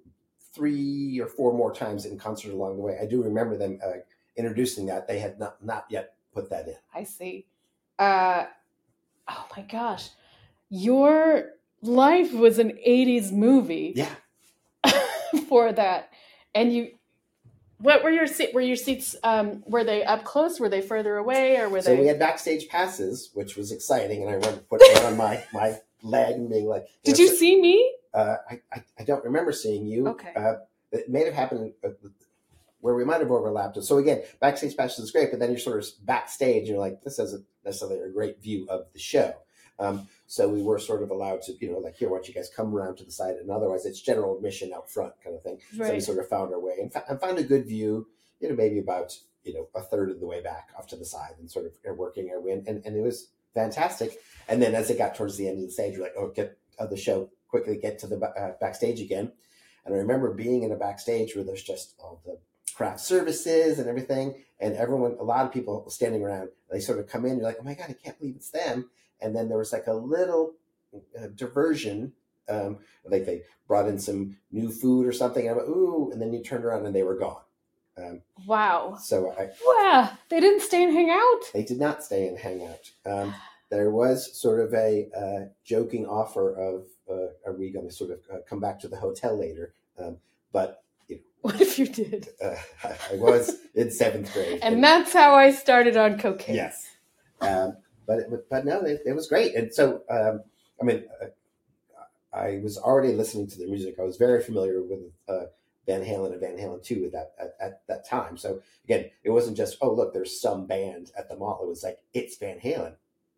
three 0.54 1.20
or 1.22 1.28
four 1.28 1.54
more 1.54 1.74
times 1.74 2.06
in 2.06 2.18
concert 2.18 2.52
along 2.52 2.76
the 2.76 2.82
way. 2.82 2.98
I 3.02 3.06
do 3.06 3.24
remember 3.24 3.58
them 3.58 3.80
uh, 3.86 4.00
introducing 4.36 4.88
that. 4.88 5.08
They 5.08 5.20
had 5.20 5.40
not 5.40 5.64
not 5.64 5.86
yet 5.90 6.16
put 6.34 6.50
that 6.50 6.68
in. 6.68 6.76
I 6.94 7.04
see. 7.04 7.46
Uh, 7.98 8.48
oh 9.28 9.48
my 9.56 9.64
gosh, 9.64 10.10
your 10.70 11.52
life 11.82 12.34
was 12.34 12.60
an 12.60 12.78
'80s 12.86 13.32
movie. 13.32 13.94
Yeah, 13.96 14.14
for 15.48 15.72
that. 15.72 16.10
And 16.54 16.74
you, 16.74 16.92
what 17.80 18.04
were 18.04 18.10
your 18.10 18.28
seat? 18.28 18.54
Were 18.54 18.62
your 18.62 18.76
seats? 18.76 19.16
Um, 19.24 19.64
were 19.68 19.84
they 19.84 20.04
up 20.04 20.24
close? 20.24 20.60
Were 20.60 20.70
they 20.70 20.82
further 20.82 21.18
away, 21.18 21.58
or 21.58 21.70
were 21.70 21.82
so 21.82 21.92
they? 21.96 22.02
we 22.02 22.08
had 22.08 22.20
backstage 22.20 22.68
passes, 22.70 23.30
which 23.34 23.56
was 23.56 23.72
exciting, 23.72 24.22
and 24.22 24.30
I 24.30 24.34
remember 24.34 24.62
putting 24.70 24.92
it 24.92 25.04
on 25.04 25.18
my 25.18 25.44
my 25.54 25.80
leg 26.02 26.36
and 26.36 26.50
being 26.50 26.68
like, 26.68 26.88
Did 27.04 27.18
know, 27.18 27.24
you 27.24 27.28
so- 27.30 27.36
see 27.36 27.62
me? 27.62 27.94
Uh, 28.14 28.38
I, 28.50 28.62
I 28.74 28.84
I 29.00 29.04
don't 29.04 29.24
remember 29.24 29.52
seeing 29.52 29.86
you. 29.86 30.08
Okay. 30.08 30.34
Uh, 30.36 30.56
it 30.92 31.10
may 31.10 31.26
have 31.26 31.34
happened 31.34 31.74
uh, 31.84 31.90
where 32.80 32.96
we 32.96 33.04
might 33.04 33.20
have 33.20 33.32
overlapped. 33.32 33.84
So 33.84 33.98
again, 33.98 34.24
backstage 34.40 34.76
passes 34.78 35.06
is 35.06 35.12
great, 35.12 35.30
but 35.32 35.40
then 35.40 35.50
you're 35.50 35.60
sort 35.60 35.80
of 35.84 35.88
backstage. 36.04 36.60
And 36.60 36.68
you're 36.70 36.80
like, 36.80 37.02
this 37.04 37.20
isn't 37.20 37.46
necessarily 37.66 38.00
a 38.00 38.10
great 38.10 38.42
view 38.42 38.66
of 38.70 38.86
the 38.94 39.00
show. 39.00 39.34
Um, 39.80 40.08
so 40.26 40.50
we 40.50 40.62
were 40.62 40.80
sort 40.80 41.04
of 41.04 41.12
allowed 41.12 41.42
to, 41.44 41.54
you 41.60 41.72
know, 41.72 41.78
like 41.78 41.96
here, 41.98 42.10
why 42.10 42.18
don't 42.18 42.28
you 42.28 42.34
guys 42.34 42.50
come 42.54 42.76
around 42.76 42.98
to 42.98 43.04
the 43.04 43.12
side? 43.12 43.36
And 43.36 43.50
otherwise, 43.52 43.86
it's 43.86 44.02
general 44.02 44.36
admission 44.36 44.74
out 44.74 44.90
front, 44.90 45.14
kind 45.24 45.36
of 45.36 45.44
thing. 45.44 45.60
So 45.72 45.84
we 45.94 46.00
sort 46.00 46.20
of 46.20 46.28
found 46.28 46.54
our 46.54 46.60
way 46.60 46.78
and, 46.82 46.92
fa- 46.92 47.06
and 47.08 47.20
found 47.22 47.38
a 47.38 47.44
good 47.44 47.66
view. 47.68 48.08
You 48.40 48.50
know, 48.50 48.56
maybe 48.56 48.80
about 48.80 49.16
you 49.44 49.54
know 49.54 49.68
a 49.76 49.82
third 49.82 50.10
of 50.12 50.20
the 50.20 50.26
way 50.28 50.42
back 50.42 50.70
off 50.78 50.88
to 50.88 50.96
the 50.96 51.06
side, 51.06 51.34
and 51.40 51.50
sort 51.50 51.66
of 51.66 51.98
working 51.98 52.30
our 52.32 52.42
way 52.42 52.52
in. 52.52 52.64
And, 52.68 52.86
and 52.86 52.96
it 52.96 53.02
was 53.02 53.30
fantastic. 53.54 54.20
And 54.48 54.62
then 54.62 54.76
as 54.76 54.90
it 54.90 54.98
got 54.98 55.16
towards 55.16 55.38
the 55.38 55.48
end 55.48 55.60
of 55.60 55.66
the 55.66 55.72
stage, 55.72 55.96
we're 55.98 56.04
like, 56.04 56.14
oh, 56.18 56.30
get 56.30 56.58
of 56.80 56.90
the 56.90 56.98
show 56.98 57.30
quickly 57.48 57.78
get 57.78 58.00
to 58.00 58.08
the 58.08 58.18
uh, 58.20 58.54
backstage 58.60 59.02
again. 59.02 59.32
And 59.86 59.96
I 59.96 60.00
remember 60.00 60.34
being 60.34 60.64
in 60.64 60.72
a 60.72 60.76
backstage 60.76 61.36
where 61.36 61.46
there's 61.46 61.64
just 61.64 61.96
all 62.00 62.22
the 62.26 62.38
craft 62.76 63.00
services 63.00 63.80
and 63.80 63.88
everything, 63.88 64.36
and 64.60 64.76
everyone, 64.76 65.16
a 65.20 65.24
lot 65.24 65.46
of 65.46 65.52
people 65.52 65.90
standing 65.90 66.24
around. 66.24 66.50
They 66.72 66.80
sort 66.80 67.00
of 67.00 67.08
come 67.08 67.26
in, 67.26 67.38
you're 67.38 67.46
like, 67.46 67.58
oh 67.60 67.64
my 67.64 67.74
god, 67.74 67.88
I 67.90 67.94
can't 67.94 68.20
believe 68.20 68.36
it's 68.36 68.52
them. 68.52 68.90
And 69.22 69.36
then 69.36 69.50
there 69.50 69.58
was 69.58 69.74
like 69.74 69.88
a 69.88 69.94
little 69.94 70.54
uh, 71.20 71.28
diversion. 71.36 72.14
Um, 72.50 72.80
like 73.06 73.26
they 73.26 73.42
brought 73.68 73.90
in 73.90 74.00
some 74.00 74.38
new 74.52 74.70
food 74.70 75.06
or 75.06 75.12
something. 75.12 75.48
And 75.48 75.54
I 75.54 75.58
went, 75.58 75.70
ooh, 75.70 76.10
and 76.14 76.22
then 76.22 76.32
you 76.32 76.42
turned 76.42 76.64
around 76.64 76.86
and 76.86 76.96
they 76.96 77.04
were 77.04 77.18
gone. 77.18 77.42
Um, 77.98 78.22
Wow. 78.46 78.96
so 79.02 79.32
I, 79.38 79.50
Wow. 79.66 80.12
They 80.30 80.40
didn't 80.40 80.62
stay 80.62 80.84
and 80.84 80.94
hang 80.94 81.10
out. 81.10 81.42
they 81.54 81.64
did 81.64 81.80
not 81.80 82.04
stay 82.04 82.28
and 82.28 82.38
hang 82.38 82.66
out. 82.66 82.92
Um, 83.06 83.34
there 83.70 83.90
was 83.90 84.40
sort 84.40 84.62
of 84.62 84.74
a 84.74 85.10
uh, 85.18 85.50
joking 85.66 86.06
offer 86.06 86.56
of, 86.56 86.86
uh, 87.10 87.34
are 87.46 87.54
we 87.54 87.70
going 87.70 87.88
to 87.88 87.92
sort 87.94 88.12
of 88.12 88.20
uh, 88.32 88.38
come 88.48 88.60
back 88.62 88.80
to 88.82 88.88
the 88.88 88.96
hotel 88.98 89.38
later? 89.38 89.74
Um, 90.00 90.18
but 90.54 90.84
What 91.42 91.60
if 91.60 91.78
you 91.80 91.88
did? 91.88 92.30
uh, 92.44 92.56
I 92.84 93.16
was 93.16 93.58
in 93.76 93.92
seventh 93.92 94.32
grade. 94.34 94.60
And 94.62 94.82
that's 94.84 95.12
how 95.12 95.36
I 95.36 95.52
started 95.52 95.98
on 95.98 96.18
cocaine. 96.18 96.56
yes. 96.56 96.86
But, 98.08 98.20
it, 98.20 98.50
but 98.50 98.66
no, 98.66 98.82
it, 98.82 99.02
it 99.06 99.14
was 99.14 99.28
great. 99.28 99.54
And 99.56 99.74
so, 99.74 100.02
um, 100.10 100.42
I 100.82 100.86
mean, 100.86 101.04
uh, 101.22 101.28
I 102.36 102.60
was 102.64 102.78
already 102.78 103.14
listening 103.14 103.48
to 103.48 103.58
the 103.58 103.68
music. 103.68 103.96
I 104.00 104.04
was 104.04 104.18
very 104.18 104.42
familiar 104.42 104.82
with 104.82 105.00
uh, 105.28 105.46
Van 105.86 106.04
Halen 106.04 106.32
and 106.32 106.42
Van 106.42 106.58
Halen 106.58 106.84
2 106.84 107.06
at 107.06 107.12
that 107.12 107.34
at, 107.40 107.56
at, 107.60 107.88
that 107.88 108.08
time. 108.08 108.38
So 108.38 108.62
again, 108.86 109.10
it 109.24 109.30
wasn't 109.30 109.58
just, 109.58 109.78
oh 109.82 109.92
look, 109.92 110.14
there's 110.14 110.40
some 110.40 110.66
band 110.66 111.12
at 111.18 111.30
the 111.30 111.36
mall. 111.36 111.60
It 111.62 111.68
was 111.68 111.84
like, 111.84 112.00
it's 112.14 112.38
Van 112.38 112.60
Halen. 112.60 112.96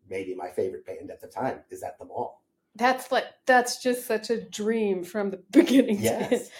Maybe 0.08 0.34
my 0.34 0.50
favorite 0.50 0.84
band 0.86 1.10
at 1.10 1.20
the 1.20 1.28
time 1.28 1.60
is 1.70 1.82
at 1.82 1.98
the 1.98 2.04
mall. 2.04 2.42
That's 2.76 3.10
like 3.10 3.26
that's 3.46 3.82
just 3.82 4.06
such 4.06 4.30
a 4.30 4.40
dream 4.40 5.04
from 5.04 5.30
the 5.30 5.36
beginning. 5.50 6.00
Yes. 6.00 6.50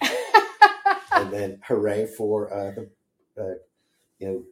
and 1.12 1.32
then 1.32 1.60
hooray 1.66 2.06
for 2.06 2.52
uh, 2.52 2.72
the 2.72 3.42
uh, 3.42 3.54
you 4.18 4.28
know 4.28 4.44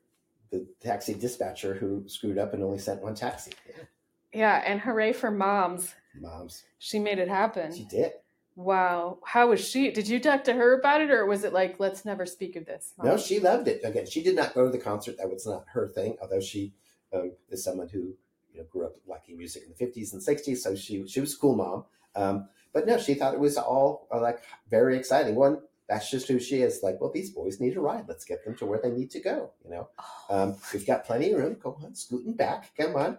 the 0.54 0.66
taxi 0.80 1.14
dispatcher 1.14 1.75
who 1.75 2.04
screwed 2.06 2.38
up 2.38 2.54
and 2.54 2.62
only 2.62 2.78
sent 2.78 3.02
one 3.02 3.14
taxi. 3.14 3.52
Yeah. 3.66 3.84
yeah, 4.32 4.62
and 4.66 4.80
hooray 4.80 5.12
for 5.12 5.30
moms. 5.30 5.94
Moms. 6.20 6.62
She 6.78 6.99
made 6.99 7.18
it 7.18 7.28
happen. 7.28 7.75
She 7.75 7.84
did. 7.84 8.12
Wow. 8.56 9.18
How 9.25 9.49
was 9.49 9.66
she? 9.66 9.90
Did 9.90 10.06
you 10.06 10.20
talk 10.20 10.44
to 10.44 10.52
her 10.52 10.78
about 10.78 11.00
it 11.00 11.11
or 11.11 11.26
was 11.26 11.42
it 11.42 11.52
like, 11.52 11.80
let's 11.80 12.04
never 12.04 12.25
speak 12.25 12.54
of 12.54 12.66
this? 12.66 12.92
Mom? 12.96 13.08
No, 13.08 13.16
she 13.16 13.40
loved 13.40 13.66
it. 13.66 13.80
Again, 13.82 14.06
she 14.06 14.23
did 14.23 14.37
not 14.37 14.54
go 14.54 14.64
to 14.64 14.70
the 14.70 14.78
concert. 14.78 15.16
That 15.18 15.30
was 15.30 15.46
not 15.46 15.64
her 15.73 15.88
thing, 15.88 16.16
although 16.23 16.40
she 16.40 16.73
um, 17.12 17.32
is 17.50 17.64
someone 17.64 17.88
who 17.88 18.14
you 18.52 18.58
know 18.58 18.64
grew 18.70 18.87
up 18.87 18.94
liking 19.08 19.37
music 19.37 19.64
in 19.64 19.75
the 19.76 19.84
50s 19.84 20.12
and 20.12 20.23
60s. 20.23 20.58
So 20.58 20.76
she, 20.76 21.04
she 21.08 21.20
was 21.20 21.34
a 21.34 21.38
cool 21.38 21.56
mom. 21.56 21.84
Um, 22.14 22.49
but 22.73 22.87
no, 22.87 22.99
she 22.99 23.14
thought 23.14 23.34
it 23.34 23.40
was 23.40 23.56
all 23.56 24.06
uh, 24.12 24.20
like 24.20 24.42
very 24.70 24.96
exciting. 24.96 25.34
One, 25.34 25.62
that's 25.88 26.10
just 26.10 26.28
who 26.28 26.38
she 26.38 26.62
is. 26.62 26.80
Like, 26.82 27.00
well, 27.00 27.10
these 27.12 27.30
boys 27.30 27.60
need 27.60 27.76
a 27.76 27.80
ride. 27.80 28.06
Let's 28.08 28.24
get 28.24 28.44
them 28.44 28.56
to 28.56 28.66
where 28.66 28.80
they 28.82 28.90
need 28.90 29.10
to 29.12 29.20
go. 29.20 29.50
You 29.64 29.70
know, 29.70 29.88
oh. 29.98 30.42
um, 30.42 30.56
we've 30.72 30.86
got 30.86 31.04
plenty 31.04 31.32
of 31.32 31.38
room. 31.38 31.56
Go 31.62 31.78
on, 31.82 31.94
scooting 31.94 32.34
back. 32.34 32.74
Come 32.76 32.96
on, 32.96 33.18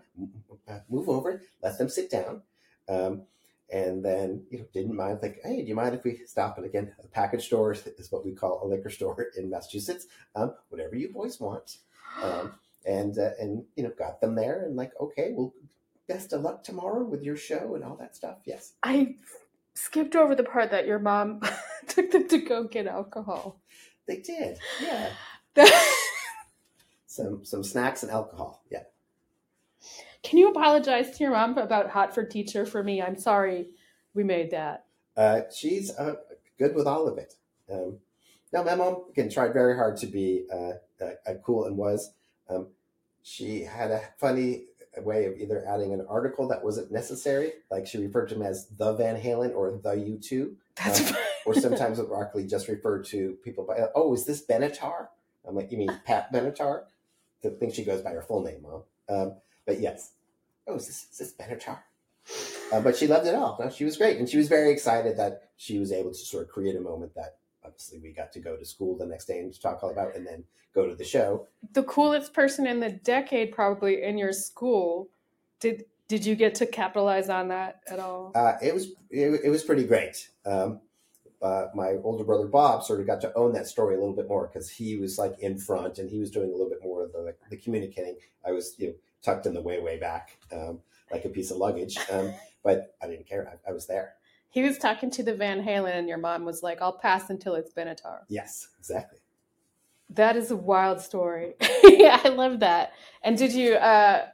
move 0.89 1.09
over. 1.09 1.41
Let 1.61 1.77
them 1.77 1.89
sit 1.89 2.09
down. 2.09 2.41
Um, 2.87 3.23
and 3.71 4.05
then 4.05 4.43
you 4.51 4.59
know 4.59 4.65
didn't 4.73 4.95
mind 4.95 5.19
like 5.21 5.39
hey 5.43 5.61
do 5.61 5.67
you 5.67 5.75
mind 5.75 5.95
if 5.95 6.03
we 6.03 6.21
stop 6.25 6.57
and 6.57 6.65
again 6.65 6.91
a 7.03 7.07
package 7.07 7.45
store 7.45 7.71
is 7.71 8.11
what 8.11 8.23
we 8.23 8.31
call 8.31 8.61
a 8.63 8.67
liquor 8.67 8.89
store 8.89 9.27
in 9.37 9.49
massachusetts 9.49 10.07
um, 10.35 10.53
whatever 10.69 10.95
you 10.95 11.09
boys 11.09 11.39
want 11.39 11.77
um, 12.21 12.53
and 12.85 13.17
uh, 13.17 13.31
and 13.39 13.63
you 13.75 13.83
know 13.83 13.91
got 13.97 14.21
them 14.21 14.35
there 14.35 14.65
and 14.65 14.75
like 14.75 14.91
okay 15.01 15.31
well 15.33 15.51
best 16.07 16.33
of 16.33 16.41
luck 16.41 16.63
tomorrow 16.63 17.03
with 17.03 17.23
your 17.23 17.35
show 17.35 17.73
and 17.75 17.83
all 17.83 17.95
that 17.95 18.15
stuff 18.15 18.37
yes 18.45 18.73
i 18.83 19.15
skipped 19.75 20.15
over 20.15 20.35
the 20.35 20.43
part 20.43 20.71
that 20.71 20.87
your 20.87 20.99
mom 20.99 21.41
took 21.87 22.11
them 22.11 22.27
to 22.27 22.39
go 22.39 22.63
get 22.63 22.87
alcohol 22.87 23.61
they 24.07 24.17
did 24.17 24.57
yeah 24.81 25.09
some 27.05 27.43
some 27.45 27.63
snacks 27.63 28.03
and 28.03 28.11
alcohol 28.11 28.63
yeah 28.71 28.83
can 30.25 30.39
you 30.39 30.49
apologize 30.49 31.15
to 31.15 31.23
your 31.23 31.33
mom 31.33 31.55
about 31.59 31.91
Hot 31.91 32.15
for 32.15 32.25
Teacher 32.25 32.65
for 32.65 32.83
me? 32.83 32.99
I'm 32.99 33.15
sorry 33.15 33.67
we 34.15 34.23
made 34.23 34.49
that. 34.51 34.85
Uh, 35.15 35.41
she's 35.55 35.95
uh, 35.95 36.15
good 36.57 36.73
with 36.73 36.87
all 36.87 37.07
of 37.07 37.19
it. 37.19 37.35
Um, 37.71 37.99
now, 38.51 38.63
my 38.63 38.73
mom 38.73 39.03
again 39.11 39.29
tried 39.29 39.53
very 39.53 39.75
hard 39.75 39.97
to 39.97 40.07
be 40.07 40.47
uh, 40.51 40.73
uh, 40.99 41.33
cool 41.43 41.65
and 41.65 41.77
was. 41.77 42.11
Um, 42.49 42.69
she 43.21 43.63
had 43.63 43.91
a 43.91 44.01
funny 44.17 44.63
way 45.03 45.25
of 45.25 45.37
either 45.37 45.65
adding 45.67 45.93
an 45.93 46.05
article 46.09 46.47
that 46.47 46.63
wasn't 46.63 46.91
necessary, 46.91 47.53
like 47.69 47.87
she 47.87 47.97
referred 47.97 48.29
to 48.29 48.35
him 48.35 48.41
as 48.41 48.67
the 48.77 48.93
Van 48.93 49.19
Halen 49.19 49.53
or 49.55 49.71
the 49.71 49.91
U2. 49.91 50.55
That's 50.75 51.11
um, 51.11 51.17
or 51.45 51.53
sometimes 51.59 51.99
with 51.99 52.09
Rock 52.09 52.33
Lee 52.35 52.45
just 52.45 52.67
referred 52.67 53.05
to 53.05 53.37
people 53.43 53.65
by, 53.65 53.79
oh, 53.95 54.13
is 54.13 54.25
this 54.25 54.45
Benatar? 54.45 55.07
I'm 55.47 55.55
like, 55.55 55.71
you 55.71 55.77
mean 55.77 55.89
Pat 56.05 56.31
Benatar? 56.31 56.83
The 57.41 57.51
think 57.51 57.73
she 57.73 57.83
goes 57.83 58.01
by 58.01 58.11
her 58.11 58.21
full 58.21 58.43
name, 58.43 58.63
mom. 58.63 58.83
Um, 59.07 59.35
but 59.65 59.79
yes, 59.79 60.11
oh, 60.67 60.75
is 60.75 60.87
this, 60.87 61.07
is 61.11 61.17
this 61.17 61.33
Benatar? 61.33 61.79
Uh, 62.73 62.81
but 62.81 62.95
she 62.95 63.07
loved 63.07 63.27
it 63.27 63.35
all. 63.35 63.57
No, 63.59 63.69
she 63.69 63.85
was 63.85 63.97
great. 63.97 64.17
And 64.17 64.27
she 64.27 64.37
was 64.37 64.47
very 64.47 64.71
excited 64.71 65.17
that 65.17 65.49
she 65.57 65.77
was 65.77 65.91
able 65.91 66.09
to 66.09 66.15
sort 66.15 66.43
of 66.43 66.49
create 66.49 66.75
a 66.75 66.81
moment 66.81 67.13
that 67.15 67.37
obviously 67.65 67.99
we 67.99 68.11
got 68.11 68.31
to 68.33 68.39
go 68.39 68.55
to 68.55 68.65
school 68.65 68.97
the 68.97 69.05
next 69.05 69.25
day 69.25 69.39
and 69.39 69.59
talk 69.59 69.83
all 69.83 69.89
about 69.89 70.15
and 70.15 70.25
then 70.25 70.43
go 70.73 70.87
to 70.87 70.95
the 70.95 71.03
show. 71.03 71.47
The 71.73 71.83
coolest 71.83 72.33
person 72.33 72.67
in 72.67 72.79
the 72.79 72.89
decade 72.89 73.51
probably 73.51 74.03
in 74.03 74.17
your 74.17 74.33
school. 74.33 75.09
Did 75.59 75.85
did 76.07 76.25
you 76.25 76.35
get 76.35 76.53
to 76.55 76.67
capitalize 76.67 77.29
on 77.29 77.47
that 77.47 77.81
at 77.87 77.99
all? 77.99 78.31
Uh, 78.35 78.53
it 78.61 78.73
was 78.73 78.91
it, 79.09 79.41
it, 79.43 79.49
was 79.49 79.63
pretty 79.63 79.85
great. 79.85 80.29
Um, 80.45 80.81
uh, 81.41 81.67
my 81.73 81.95
older 82.03 82.23
brother 82.23 82.47
Bob 82.47 82.83
sort 82.83 82.99
of 82.99 83.07
got 83.07 83.21
to 83.21 83.33
own 83.35 83.53
that 83.53 83.67
story 83.67 83.95
a 83.95 83.99
little 83.99 84.15
bit 84.15 84.27
more 84.27 84.47
because 84.47 84.69
he 84.69 84.97
was 84.97 85.17
like 85.17 85.39
in 85.39 85.57
front 85.57 85.97
and 85.97 86.09
he 86.09 86.19
was 86.19 86.29
doing 86.29 86.49
a 86.49 86.51
little 86.51 86.69
bit 86.69 86.83
more 86.83 87.03
of 87.03 87.11
the, 87.11 87.19
like, 87.19 87.37
the 87.49 87.57
communicating. 87.57 88.17
I 88.45 88.51
was 88.51 88.75
you 88.77 88.87
know 88.87 88.93
tucked 89.23 89.45
in 89.45 89.53
the 89.53 89.61
way 89.61 89.79
way 89.79 89.97
back, 89.97 90.37
um, 90.51 90.79
like 91.11 91.25
a 91.25 91.29
piece 91.29 91.51
of 91.51 91.57
luggage. 91.57 91.97
Um, 92.11 92.33
but 92.63 92.95
I 93.01 93.07
didn't 93.07 93.27
care. 93.27 93.47
I, 93.47 93.69
I, 93.69 93.73
was 93.73 93.85
there. 93.85 94.13
He 94.55 94.63
was 94.63 94.77
talking 94.77 95.11
to 95.11 95.21
the 95.21 95.35
Van 95.35 95.61
Halen, 95.61 95.91
and 95.95 96.07
your 96.07 96.17
mom 96.17 96.45
was 96.45 96.63
like, 96.63 96.81
"I'll 96.81 96.97
pass 96.97 97.29
until 97.29 97.55
it's 97.55 97.73
Benatar." 97.73 98.19
Yes, 98.29 98.69
exactly. 98.79 99.19
That 100.09 100.37
is 100.37 100.49
a 100.49 100.55
wild 100.55 101.01
story. 101.01 101.55
yeah, 101.83 102.21
I 102.23 102.29
love 102.29 102.61
that. 102.61 102.93
And 103.21 103.37
did 103.37 103.51
you 103.51 103.73
uh, 103.73 104.27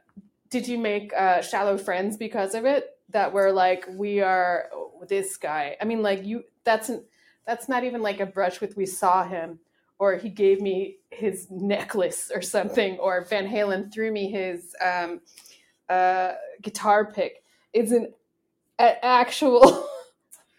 did 0.52 0.68
you 0.68 0.78
make 0.78 1.12
uh, 1.14 1.42
shallow 1.42 1.76
friends 1.76 2.18
because 2.18 2.54
of 2.54 2.66
it? 2.66 2.86
That 3.10 3.34
were 3.34 3.52
like, 3.52 3.88
we 3.90 4.22
are 4.22 4.70
oh, 4.72 5.04
this 5.10 5.38
guy. 5.38 5.76
I 5.82 5.86
mean, 5.86 6.04
like 6.04 6.24
you. 6.24 6.44
That's 6.66 6.90
an, 6.90 7.04
that's 7.48 7.68
not 7.68 7.84
even 7.84 8.04
like 8.04 8.20
a 8.20 8.28
brush 8.28 8.62
with 8.62 8.78
we 8.78 8.86
saw 8.86 9.28
him 9.28 9.58
or 9.98 10.18
he 10.18 10.30
gave 10.30 10.62
me 10.62 10.98
his 11.10 11.48
necklace 11.50 12.32
or 12.34 12.44
something, 12.44 13.00
or 13.00 13.26
Van 13.26 13.48
Halen 13.48 13.92
threw 13.92 14.12
me 14.12 14.30
his 14.30 14.76
um, 14.84 15.22
uh, 15.90 16.34
guitar 16.62 17.12
pick. 17.12 17.44
It's 17.74 17.92
an 17.92 18.14
a- 18.78 19.04
actual 19.04 19.88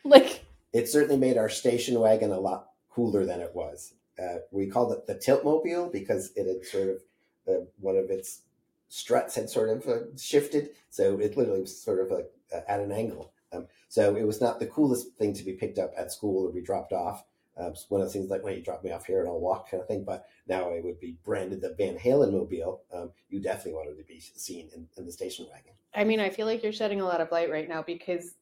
like. 0.04 0.44
It 0.72 0.88
certainly 0.88 1.18
made 1.18 1.36
our 1.36 1.50
station 1.50 2.00
wagon 2.00 2.32
a 2.32 2.40
lot 2.40 2.70
cooler 2.88 3.26
than 3.26 3.40
it 3.40 3.54
was. 3.54 3.94
Uh, 4.18 4.36
we 4.50 4.66
called 4.66 4.92
it 4.92 5.06
the 5.06 5.14
Tiltmobile 5.14 5.92
because 5.92 6.32
it 6.36 6.46
had 6.46 6.64
sort 6.64 6.88
of 6.88 7.02
uh, 7.48 7.64
one 7.80 7.96
of 7.96 8.10
its 8.10 8.42
struts 8.88 9.34
had 9.34 9.48
sort 9.48 9.70
of 9.70 9.86
uh, 9.88 10.16
shifted, 10.16 10.70
so 10.90 11.18
it 11.18 11.36
literally 11.36 11.62
was 11.62 11.78
sort 11.78 12.00
of 12.00 12.10
like 12.10 12.30
uh, 12.54 12.60
at 12.68 12.80
an 12.80 12.92
angle. 12.92 13.32
Um, 13.52 13.66
so 13.88 14.16
it 14.16 14.26
was 14.26 14.40
not 14.40 14.58
the 14.58 14.66
coolest 14.66 15.14
thing 15.18 15.34
to 15.34 15.44
be 15.44 15.52
picked 15.52 15.78
up 15.78 15.92
at 15.96 16.12
school 16.12 16.46
or 16.46 16.52
be 16.52 16.62
dropped 16.62 16.92
off. 16.92 17.24
Um, 17.56 17.74
one 17.90 18.00
of 18.00 18.06
the 18.06 18.12
things 18.12 18.30
like, 18.30 18.42
when 18.42 18.54
you 18.54 18.62
drop 18.62 18.82
me 18.82 18.92
off 18.92 19.04
here 19.04 19.20
and 19.20 19.28
I'll 19.28 19.38
walk 19.38 19.70
kind 19.70 19.82
of 19.82 19.86
thing. 19.86 20.04
But 20.04 20.26
now 20.48 20.70
it 20.70 20.82
would 20.84 21.00
be 21.00 21.16
branded 21.24 21.60
the 21.60 21.74
Van 21.76 21.98
Halen 21.98 22.32
mobile. 22.32 22.82
Um, 22.92 23.10
you 23.28 23.40
definitely 23.40 23.74
wanted 23.74 23.98
to 23.98 24.04
be 24.04 24.20
seen 24.20 24.70
in, 24.74 24.88
in, 24.96 25.04
the 25.04 25.12
station 25.12 25.46
wagon. 25.50 25.72
I 25.94 26.04
mean, 26.04 26.20
I 26.20 26.30
feel 26.30 26.46
like 26.46 26.62
you're 26.62 26.72
shedding 26.72 27.02
a 27.02 27.04
lot 27.04 27.20
of 27.20 27.30
light 27.30 27.50
right 27.50 27.68
now 27.68 27.82
because 27.82 28.34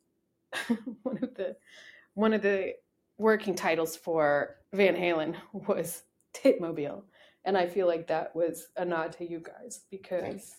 one 1.03 1.19
of 1.23 1.35
the 1.35 1.57
one 2.15 2.33
of 2.33 2.43
the 2.43 2.75
working 3.19 3.55
titles 3.55 3.97
for 3.97 4.57
Van 4.73 4.95
Halen 4.95 5.35
was 5.67 6.03
Mobile, 6.61 7.05
and 7.45 7.57
I 7.57 7.67
feel 7.67 7.87
like 7.87 8.07
that 8.09 8.35
was 8.35 8.69
a 8.77 8.85
nod 8.85 9.13
to 9.19 9.29
you 9.29 9.41
guys 9.41 9.81
because 9.91 10.23
Thanks. 10.23 10.57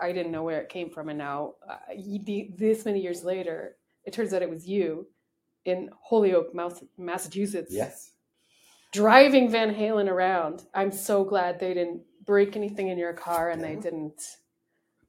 I 0.00 0.12
didn't 0.12 0.32
know 0.32 0.42
where 0.42 0.60
it 0.60 0.68
came 0.68 0.90
from, 0.90 1.08
and 1.08 1.18
now 1.18 1.54
uh, 1.68 1.76
this 2.56 2.84
many 2.84 3.00
years 3.00 3.24
later, 3.24 3.76
it 4.04 4.12
turns 4.12 4.32
out 4.32 4.42
it 4.42 4.50
was 4.50 4.66
you 4.66 5.06
in 5.66 5.90
Holyoke, 6.00 6.54
Massachusetts. 6.96 7.72
Yes. 7.72 8.12
Driving 8.92 9.50
Van 9.50 9.74
Halen 9.74 10.08
around. 10.08 10.62
I'm 10.72 10.92
so 10.92 11.24
glad 11.24 11.58
they 11.58 11.74
didn't 11.74 12.02
break 12.24 12.56
anything 12.56 12.88
in 12.88 12.96
your 12.96 13.12
car 13.12 13.50
and 13.50 13.62
they 13.62 13.74
didn't. 13.74 14.22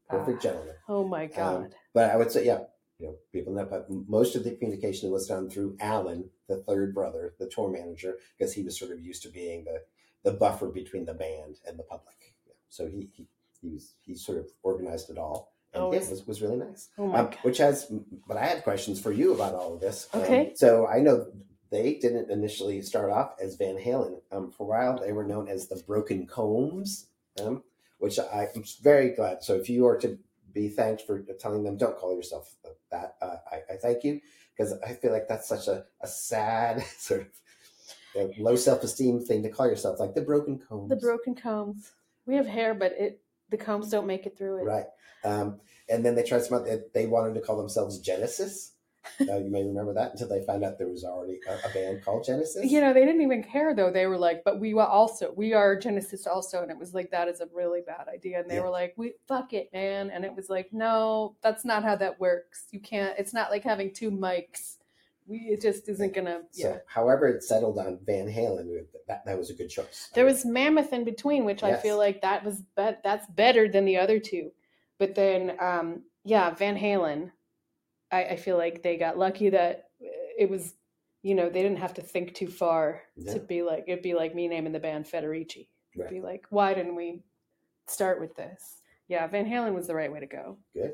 Perfect 0.10 0.40
uh, 0.40 0.42
gentleman. 0.42 0.76
Oh 0.90 1.08
my 1.08 1.26
um, 1.26 1.32
God. 1.36 1.56
Um, 1.56 1.70
but 1.94 2.12
I 2.12 2.16
would 2.18 2.32
say, 2.32 2.46
yeah, 2.46 2.60
you 3.00 3.08
know, 3.08 3.16
people 3.32 3.54
know, 3.54 3.66
but 3.66 3.88
most 3.90 4.36
of 4.36 4.44
the 4.44 4.56
communication 4.56 5.12
was 5.12 5.28
done 5.28 5.50
through 5.50 5.78
Alan, 5.80 6.30
the 6.48 6.58
third 6.58 6.94
brother, 6.94 7.34
the 7.40 7.48
tour 7.48 7.70
manager, 7.70 8.18
because 8.38 8.54
he 8.54 8.64
was 8.64 8.78
sort 8.78 8.92
of 8.92 9.00
used 9.00 9.24
to 9.24 9.30
being 9.30 9.66
the, 9.66 9.82
the 10.24 10.36
buffer 10.36 10.68
between 10.68 11.06
the 11.06 11.14
band 11.14 11.60
and 11.68 11.78
the 11.78 11.84
public. 11.84 12.16
Yeah. 12.46 12.54
So 12.70 12.88
he, 12.88 13.10
he, 13.14 13.28
he 13.62 13.70
was, 13.70 13.94
he 14.02 14.16
sort 14.16 14.40
of 14.40 14.48
organized 14.64 15.10
it 15.10 15.18
all 15.18 15.54
and 15.74 15.84
oh, 15.84 15.92
it 15.92 16.10
was, 16.10 16.26
was 16.26 16.42
really 16.42 16.58
nice. 16.58 16.90
Oh 16.98 17.08
my 17.08 17.20
um, 17.20 17.30
which 17.42 17.58
has, 17.58 17.92
but 18.28 18.38
I 18.38 18.46
had 18.46 18.64
questions 18.64 19.00
for 19.00 19.12
you 19.12 19.34
about 19.34 19.54
all 19.54 19.74
of 19.74 19.82
this. 19.82 20.08
Um, 20.14 20.22
okay. 20.22 20.48
Um, 20.48 20.52
so 20.56 20.88
I 20.88 21.00
know 21.00 21.28
they 21.70 21.96
didn't 21.96 22.32
initially 22.32 22.82
start 22.82 23.12
off 23.12 23.36
as 23.42 23.56
Van 23.56 23.78
Halen. 23.78 24.22
Um, 24.32 24.52
for 24.52 24.64
a 24.64 24.66
while, 24.68 25.00
they 25.00 25.12
were 25.12 25.26
known 25.26 25.48
as 25.48 25.68
the 25.68 25.82
Broken 25.86 26.26
Combs, 26.26 27.08
um, 27.42 27.64
which 28.00 28.18
I, 28.20 28.48
am 28.56 28.64
very 28.82 29.14
glad. 29.14 29.44
So 29.44 29.56
if 29.56 29.70
you 29.70 29.86
are 29.88 29.98
to 29.98 30.18
be 30.58 30.70
thanked 30.70 31.04
for 31.04 31.22
telling 31.40 31.64
them, 31.64 31.78
don't 31.78 31.98
call 31.98 32.16
yourself 32.16 32.56
that, 32.92 33.16
uh, 33.22 33.36
I, 33.52 33.74
I, 33.74 33.78
thank 33.78 34.04
you 34.04 34.20
because 34.56 34.74
I 34.86 34.94
feel 34.94 35.12
like 35.12 35.28
that's 35.28 35.48
such 35.48 35.68
a, 35.68 35.86
a 36.02 36.08
sad 36.08 36.84
sort 36.98 37.30
of 38.16 38.38
low 38.38 38.56
self 38.56 38.84
esteem 38.84 39.20
thing 39.20 39.44
to 39.44 39.50
call 39.50 39.68
yourself, 39.68 40.00
like 40.00 40.16
the 40.16 40.22
Broken 40.22 40.60
Combs. 40.60 40.90
The 40.90 40.96
Broken 40.96 41.36
Combs. 41.36 41.92
We 42.26 42.36
have 42.36 42.48
hair, 42.48 42.74
but 42.74 42.94
it 42.94 43.22
the 43.50 43.58
combs 43.58 43.90
don't 43.90 44.08
make 44.08 44.26
it 44.26 44.38
through 44.38 44.60
it. 44.60 44.64
Right. 44.66 44.86
Um, 45.24 45.60
and 45.90 46.06
then 46.06 46.16
they 46.16 46.24
tried 46.24 46.44
some 46.44 46.60
other, 46.60 46.84
they 46.94 47.08
wanted 47.08 47.34
to 47.36 47.42
call 47.42 47.58
themselves 47.58 48.00
Genesis. 48.00 48.74
Uh, 49.20 49.38
you 49.38 49.50
may 49.50 49.64
remember 49.64 49.94
that 49.94 50.12
until 50.12 50.28
they 50.28 50.44
found 50.46 50.64
out 50.64 50.78
there 50.78 50.88
was 50.88 51.04
already 51.04 51.40
a, 51.50 51.68
a, 51.68 51.74
band 51.74 52.04
called 52.04 52.24
Genesis. 52.24 52.70
You 52.70 52.82
know, 52.82 52.94
they 52.94 53.06
didn't 53.06 53.22
even 53.22 53.44
care 53.44 53.74
though. 53.76 53.92
They 53.92 54.06
were 54.06 54.18
like, 54.18 54.44
"But 54.44 54.60
we 54.60 54.74
were 54.74 54.86
also 54.86 55.34
we 55.36 55.54
are 55.54 55.78
Genesis 55.78 56.28
also," 56.28 56.62
and 56.62 56.72
it 56.72 56.78
was 56.78 56.94
like 56.94 57.12
that 57.12 57.28
is 57.28 57.42
a 57.42 57.48
really 57.54 57.82
bad 57.82 58.08
idea. 58.08 58.40
And 58.40 58.50
they 58.50 58.56
yeah. 58.56 58.62
were 58.62 58.70
like, 58.70 58.94
"We 58.98 59.14
fuck 59.28 59.54
it, 59.54 59.70
man," 59.74 60.10
and 60.10 60.24
it 60.24 60.36
was 60.36 60.50
like, 60.50 60.72
"No, 60.72 61.36
that's 61.42 61.66
not 61.66 61.84
how 61.84 61.96
that 61.98 62.20
works. 62.20 62.68
You 62.72 62.80
can't. 62.80 63.16
It's 63.18 63.34
not 63.34 63.52
like 63.52 63.64
having 63.64 63.94
two 63.94 64.12
mics. 64.12 64.78
we 65.26 65.38
it 65.38 65.62
just 65.62 65.90
isn't 65.90 66.14
gonna. 66.14 66.42
So, 66.52 66.70
yeah. 66.70 66.78
however, 66.88 67.28
it 67.28 67.44
settled 67.44 67.78
on 67.80 68.00
Van 68.06 68.28
Halen. 68.28 68.86
That, 69.08 69.26
that 69.26 69.38
was 69.38 69.50
a 69.50 69.54
good 69.54 69.70
choice. 69.70 70.10
There 70.14 70.26
was 70.26 70.46
Mammoth 70.46 70.94
in 70.94 71.04
between, 71.04 71.46
which 71.46 71.64
I 71.64 71.76
feel 71.76 71.98
like 71.98 72.22
that 72.22 72.44
was 72.46 72.62
bet 72.76 73.02
that's 73.04 73.28
better 73.28 73.68
than 73.68 73.86
the 73.86 73.98
other 73.98 74.20
two. 74.20 74.52
But 75.00 75.16
then, 75.16 75.56
um, 75.60 76.04
yeah, 76.24 76.50
Van 76.52 76.78
Halen, 76.78 77.32
I, 78.12 78.24
I 78.24 78.36
feel 78.36 78.58
like 78.58 78.84
they 78.84 78.98
got 78.98 79.18
lucky 79.18 79.50
that 79.50 79.90
it 80.00 80.50
was, 80.50 80.74
you 81.24 81.36
know, 81.36 81.50
they 81.50 81.62
didn't 81.62 81.80
have 81.80 81.96
to 81.96 82.02
think 82.02 82.34
too 82.34 82.48
far 82.48 83.02
Yeah. 83.16 83.34
to 83.34 83.40
be 83.40 83.62
like 83.64 83.86
it'd 83.88 84.04
be 84.04 84.14
like 84.14 84.36
me 84.36 84.48
naming 84.48 84.74
the 84.74 84.80
band 84.80 85.06
Federici. 85.06 85.68
It'd 85.94 86.04
Right. 86.06 86.10
be 86.10 86.22
like, 86.22 86.46
why 86.50 86.74
didn't 86.74 86.96
we 86.96 87.24
start 87.88 88.20
with 88.20 88.36
this? 88.36 88.82
Yeah, 89.08 89.26
Van 89.28 89.46
Halen 89.46 89.74
was 89.74 89.88
the 89.88 89.96
right 89.96 90.12
way 90.12 90.20
to 90.20 90.26
go. 90.28 90.58
Good. 90.74 90.94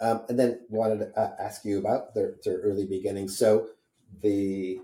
Um, 0.00 0.22
and 0.28 0.38
then 0.38 0.60
wanted 0.68 1.00
to 1.00 1.20
uh, 1.20 1.34
ask 1.40 1.64
you 1.64 1.78
about 1.78 2.14
their, 2.14 2.36
their 2.44 2.58
early 2.58 2.86
beginnings. 2.86 3.36
So 3.36 3.68
the 4.22 4.80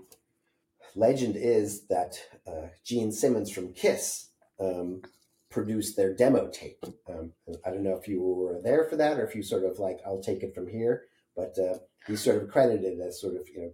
legend 0.95 1.35
is 1.37 1.87
that 1.87 2.19
uh, 2.45 2.67
Gene 2.83 3.11
Simmons 3.11 3.49
from 3.49 3.71
Kiss 3.73 4.29
um, 4.59 5.01
produced 5.49 5.95
their 5.95 6.13
demo 6.13 6.49
tape. 6.49 6.83
Um, 7.07 7.31
I 7.65 7.69
don't 7.69 7.83
know 7.83 7.95
if 7.95 8.07
you 8.09 8.21
were 8.21 8.59
there 8.61 8.83
for 8.89 8.97
that 8.97 9.17
or 9.17 9.25
if 9.25 9.35
you 9.35 9.41
sort 9.41 9.63
of 9.63 9.79
like, 9.79 9.99
I'll 10.05 10.21
take 10.21 10.43
it 10.43 10.53
from 10.53 10.67
here, 10.67 11.03
but 11.35 11.57
uh, 11.59 11.77
he's 12.07 12.23
sort 12.23 12.41
of 12.41 12.49
credited 12.49 12.99
as 12.99 13.19
sort 13.19 13.35
of, 13.35 13.47
you 13.49 13.61
know, 13.61 13.71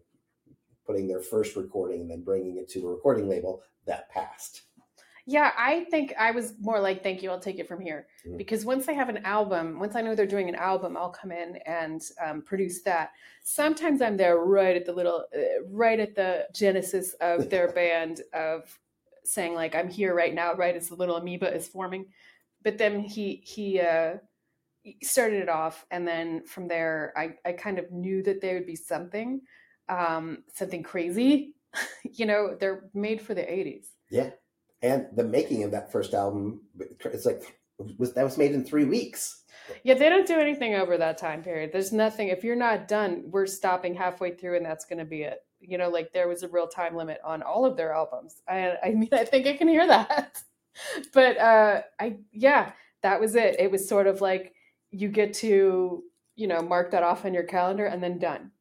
putting 0.85 1.07
their 1.07 1.21
first 1.21 1.55
recording 1.55 2.01
and 2.01 2.11
then 2.11 2.23
bringing 2.23 2.57
it 2.57 2.69
to 2.69 2.87
a 2.87 2.91
recording 2.91 3.29
label 3.29 3.61
that 3.85 4.09
passed. 4.09 4.63
Yeah, 5.27 5.51
I 5.57 5.85
think 5.85 6.13
I 6.19 6.31
was 6.31 6.53
more 6.59 6.79
like, 6.79 7.03
thank 7.03 7.21
you, 7.21 7.29
I'll 7.29 7.39
take 7.39 7.59
it 7.59 7.67
from 7.67 7.79
here. 7.79 8.07
Mhm. 8.25 8.37
Because 8.37 8.65
once 8.65 8.85
they 8.85 8.95
have 8.95 9.09
an 9.09 9.23
album, 9.23 9.79
once 9.79 9.95
I 9.95 10.01
know 10.01 10.15
they're 10.15 10.25
doing 10.25 10.49
an 10.49 10.55
album, 10.55 10.97
I'll 10.97 11.11
come 11.11 11.31
in 11.31 11.57
and 11.65 12.01
um, 12.23 12.41
produce 12.41 12.81
that. 12.83 13.11
Sometimes 13.43 14.01
I'm 14.01 14.17
there 14.17 14.37
right 14.37 14.75
at 14.75 14.85
the 14.85 14.93
little, 14.93 15.25
uh, 15.35 15.63
right 15.69 15.99
at 15.99 16.15
the 16.15 16.47
genesis 16.53 17.13
of 17.21 17.49
their 17.51 17.71
band 17.71 18.21
of 18.33 18.79
saying 19.23 19.53
like, 19.53 19.75
I'm 19.75 19.89
here 19.89 20.15
right 20.15 20.33
now, 20.33 20.53
right 20.53 20.75
as 20.75 20.89
the 20.89 20.95
little 20.95 21.17
amoeba 21.17 21.53
is 21.53 21.67
forming. 21.67 22.07
But 22.63 22.77
then 22.77 22.99
he, 22.99 23.41
he, 23.45 23.79
uh, 23.79 24.15
he 24.15 24.21
started 25.03 25.41
it 25.41 25.49
off. 25.49 25.85
And 25.91 26.07
then 26.07 26.45
from 26.45 26.67
there, 26.67 27.13
I, 27.15 27.35
I 27.45 27.53
kind 27.53 27.79
of 27.79 27.91
knew 27.91 28.23
that 28.23 28.41
there 28.41 28.55
would 28.55 28.65
be 28.65 28.75
something, 28.75 29.41
um, 29.89 30.43
something 30.53 30.83
crazy. 30.83 31.53
you 32.03 32.25
know, 32.25 32.55
they're 32.59 32.89
made 32.93 33.21
for 33.21 33.33
the 33.33 33.41
80s. 33.41 33.87
Yeah. 34.09 34.31
And 34.81 35.07
the 35.15 35.23
making 35.23 35.63
of 35.63 35.71
that 35.71 35.91
first 35.91 36.13
album, 36.13 36.61
it's 36.79 37.25
like, 37.25 37.59
was 37.97 38.13
that 38.13 38.23
was 38.23 38.37
made 38.37 38.51
in 38.51 38.63
three 38.63 38.85
weeks. 38.85 39.43
Yeah, 39.83 39.93
they 39.93 40.09
don't 40.09 40.27
do 40.27 40.39
anything 40.39 40.75
over 40.75 40.97
that 40.97 41.17
time 41.17 41.43
period. 41.43 41.71
There's 41.71 41.91
nothing. 41.91 42.27
If 42.27 42.43
you're 42.43 42.55
not 42.55 42.87
done, 42.87 43.23
we're 43.27 43.45
stopping 43.45 43.93
halfway 43.95 44.31
through, 44.31 44.57
and 44.57 44.65
that's 44.65 44.85
going 44.85 44.99
to 44.99 45.05
be 45.05 45.23
it. 45.23 45.39
You 45.59 45.77
know, 45.77 45.89
like 45.89 46.11
there 46.13 46.27
was 46.27 46.43
a 46.43 46.47
real 46.47 46.67
time 46.67 46.95
limit 46.95 47.19
on 47.23 47.41
all 47.41 47.65
of 47.65 47.77
their 47.77 47.93
albums. 47.93 48.41
I, 48.47 48.77
I 48.83 48.91
mean, 48.91 49.09
I 49.13 49.25
think 49.25 49.47
I 49.47 49.53
can 49.53 49.67
hear 49.67 49.87
that. 49.87 50.41
But 51.13 51.37
uh, 51.37 51.81
I, 51.99 52.15
yeah, 52.31 52.71
that 53.03 53.19
was 53.19 53.35
it. 53.35 53.57
It 53.59 53.69
was 53.69 53.89
sort 53.89 54.07
of 54.07 54.21
like 54.21 54.53
you 54.91 55.07
get 55.09 55.33
to, 55.35 56.03
you 56.35 56.47
know, 56.47 56.61
mark 56.61 56.91
that 56.91 57.03
off 57.03 57.25
on 57.25 57.33
your 57.33 57.43
calendar, 57.43 57.85
and 57.85 58.03
then 58.03 58.19
done. 58.19 58.51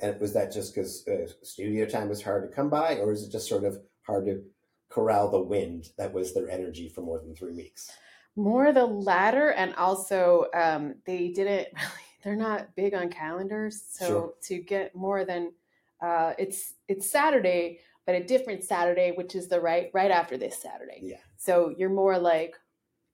And 0.00 0.20
was 0.20 0.32
that 0.34 0.52
just 0.52 0.74
because 0.74 1.06
uh, 1.08 1.26
studio 1.42 1.86
time 1.86 2.08
was 2.08 2.22
hard 2.22 2.48
to 2.48 2.54
come 2.54 2.70
by, 2.70 2.96
or 2.96 3.12
is 3.12 3.22
it 3.24 3.32
just 3.32 3.48
sort 3.48 3.64
of 3.64 3.78
hard 4.02 4.26
to 4.26 4.42
corral 4.90 5.30
the 5.30 5.40
wind 5.40 5.88
that 5.98 6.12
was 6.12 6.34
their 6.34 6.48
energy 6.50 6.88
for 6.88 7.00
more 7.00 7.18
than 7.18 7.34
three 7.34 7.54
weeks? 7.54 7.90
More 8.36 8.72
the 8.72 8.86
latter, 8.86 9.50
and 9.50 9.74
also 9.74 10.46
um, 10.54 10.94
they 11.06 11.28
didn't 11.28 11.68
really. 11.74 12.06
They're 12.22 12.36
not 12.36 12.76
big 12.76 12.94
on 12.94 13.08
calendars, 13.08 13.82
so 13.90 14.06
Sure. 14.06 14.34
to 14.44 14.58
get 14.62 14.94
more 14.94 15.24
than 15.24 15.52
uh, 16.00 16.34
it's 16.38 16.74
it's 16.86 17.10
Saturday, 17.10 17.80
but 18.06 18.14
a 18.14 18.22
different 18.22 18.62
Saturday, 18.62 19.10
which 19.10 19.34
is 19.34 19.48
the 19.48 19.60
right 19.60 19.90
right 19.92 20.10
after 20.10 20.36
this 20.36 20.62
Saturday. 20.62 21.00
Yeah. 21.02 21.16
So 21.36 21.74
you're 21.76 21.90
more 21.90 22.18
like 22.18 22.54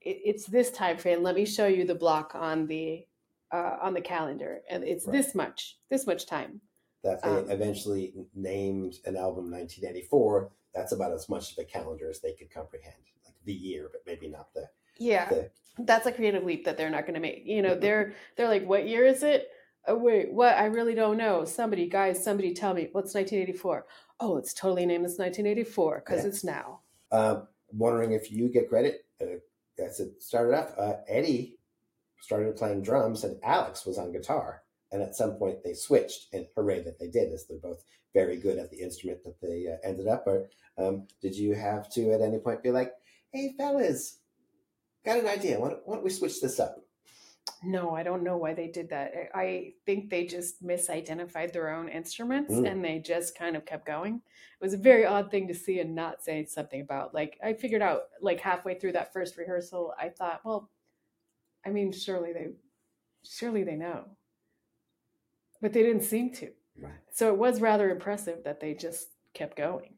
it, 0.01 0.21
it's 0.25 0.45
this 0.45 0.71
time 0.71 0.97
frame. 0.97 1.23
Let 1.23 1.35
me 1.35 1.45
show 1.45 1.67
you 1.67 1.85
the 1.85 1.95
block 1.95 2.33
on 2.35 2.67
the 2.67 3.05
uh, 3.51 3.77
on 3.81 3.93
the 3.95 4.01
calendar, 4.01 4.61
and 4.69 4.83
it's 4.83 5.05
Right. 5.07 5.13
this 5.13 5.33
much 5.35 5.77
this 5.89 6.05
much 6.05 6.25
time. 6.27 6.61
That 7.03 7.23
they 7.23 7.29
Um, 7.29 7.49
eventually 7.49 8.13
named 8.35 8.95
an 9.05 9.15
album 9.15 9.49
1984. 9.49 10.51
That's 10.75 10.91
about 10.91 11.13
as 11.13 11.27
much 11.29 11.51
of 11.53 11.57
a 11.57 11.63
calendar 11.65 12.09
as 12.09 12.19
they 12.19 12.33
could 12.33 12.51
comprehend, 12.51 13.01
like 13.25 13.33
the 13.45 13.53
year, 13.53 13.89
but 13.91 14.01
maybe 14.05 14.27
not 14.27 14.53
the. 14.53 14.69
Yeah, 14.99 15.29
the 15.29 15.49
that's 15.79 16.05
a 16.05 16.11
creative 16.11 16.43
leap 16.43 16.65
that 16.65 16.77
they're 16.77 16.89
not 16.89 17.03
going 17.03 17.13
to 17.15 17.19
make. 17.21 17.43
You 17.45 17.61
know, 17.61 17.73
they're 17.75 18.13
they're 18.35 18.49
like, 18.49 18.65
what 18.67 18.87
year 18.87 19.05
is 19.05 19.23
it? 19.23 19.49
Oh 19.87 19.95
wait, 19.95 20.31
what? 20.31 20.55
I 20.57 20.65
really 20.65 20.93
don't 20.93 21.17
know. 21.17 21.45
Somebody, 21.45 21.87
guys, 21.87 22.23
somebody 22.23 22.53
tell 22.53 22.73
me. 22.73 22.89
What's 22.91 23.15
1984? 23.15 23.85
Oh, 24.19 24.37
it's 24.37 24.53
totally 24.53 24.85
named 24.85 25.05
as 25.05 25.17
1984 25.17 26.03
because 26.05 26.23
Yeah. 26.23 26.27
it's 26.29 26.43
now. 26.43 26.81
Um, 27.11 27.47
wondering 27.71 28.11
if 28.11 28.29
you 28.31 28.49
get 28.49 28.67
credit. 28.69 29.05
Uh, 29.21 29.37
as 29.79 29.99
it 29.99 30.21
started 30.21 30.57
off, 30.57 30.73
uh, 30.77 30.97
Eddie 31.07 31.57
started 32.21 32.55
playing 32.55 32.83
drums 32.83 33.23
and 33.23 33.39
Alex 33.43 33.85
was 33.85 33.97
on 33.97 34.11
guitar. 34.11 34.63
And 34.91 35.01
at 35.01 35.15
some 35.15 35.35
point 35.35 35.63
they 35.63 35.73
switched, 35.73 36.33
and 36.33 36.47
hooray 36.55 36.81
that 36.81 36.99
they 36.99 37.09
did, 37.09 37.31
as 37.31 37.45
they're 37.45 37.59
both 37.59 37.83
very 38.13 38.37
good 38.37 38.57
at 38.57 38.71
the 38.71 38.81
instrument 38.81 39.23
that 39.23 39.39
they 39.39 39.67
uh, 39.67 39.77
ended 39.87 40.07
up. 40.07 40.25
Or 40.25 40.49
um, 40.77 41.07
did 41.21 41.35
you 41.35 41.53
have 41.53 41.89
to 41.91 42.11
at 42.11 42.21
any 42.21 42.39
point 42.39 42.63
be 42.63 42.71
like, 42.71 42.93
"Hey 43.31 43.53
fellas, 43.55 44.19
got 45.05 45.19
an 45.19 45.27
idea? 45.27 45.59
Why 45.59 45.69
don't, 45.69 45.81
why 45.85 45.95
don't 45.95 46.03
we 46.03 46.09
switch 46.09 46.41
this 46.41 46.59
up?" 46.59 46.77
No, 47.63 47.95
I 47.95 48.03
don't 48.03 48.23
know 48.23 48.37
why 48.37 48.53
they 48.53 48.67
did 48.67 48.89
that. 48.89 49.13
I- 49.33 49.73
think 49.85 50.09
they 50.09 50.25
just 50.25 50.63
misidentified 50.63 51.51
their 51.51 51.69
own 51.69 51.89
instruments 51.89 52.53
Mm. 52.53 52.69
and 52.71 52.85
they 52.85 52.99
just 52.99 53.37
kind 53.37 53.55
of 53.55 53.65
kept 53.65 53.85
going. 53.85 54.15
It 54.15 54.63
was 54.63 54.73
a 54.73 54.77
very 54.77 55.05
odd 55.05 55.31
thing 55.31 55.47
to 55.47 55.53
see 55.53 55.79
and 55.79 55.95
not 55.95 56.21
say 56.23 56.45
something 56.45 56.81
about. 56.81 57.13
Like 57.13 57.37
I 57.43 57.53
figured 57.53 57.81
out 57.81 58.03
like 58.21 58.39
halfway 58.39 58.75
through 58.75 58.93
that 58.93 59.13
first 59.13 59.37
rehearsal, 59.37 59.93
I 59.97 60.09
thought, 60.09 60.41
well, 60.45 60.69
I 61.65 61.69
mean, 61.69 61.91
surely 61.91 62.33
they 62.33 62.47
surely 63.23 63.63
they 63.63 63.75
know. 63.75 64.05
But 65.61 65.73
they 65.73 65.83
didn't 65.83 66.03
seem 66.03 66.31
to. 66.35 66.51
Right. 66.79 66.93
So 67.11 67.33
it 67.33 67.37
was 67.37 67.59
rather 67.61 67.89
impressive 67.89 68.43
that 68.45 68.59
they 68.59 68.73
just 68.73 69.09
kept 69.33 69.57
going. 69.57 69.95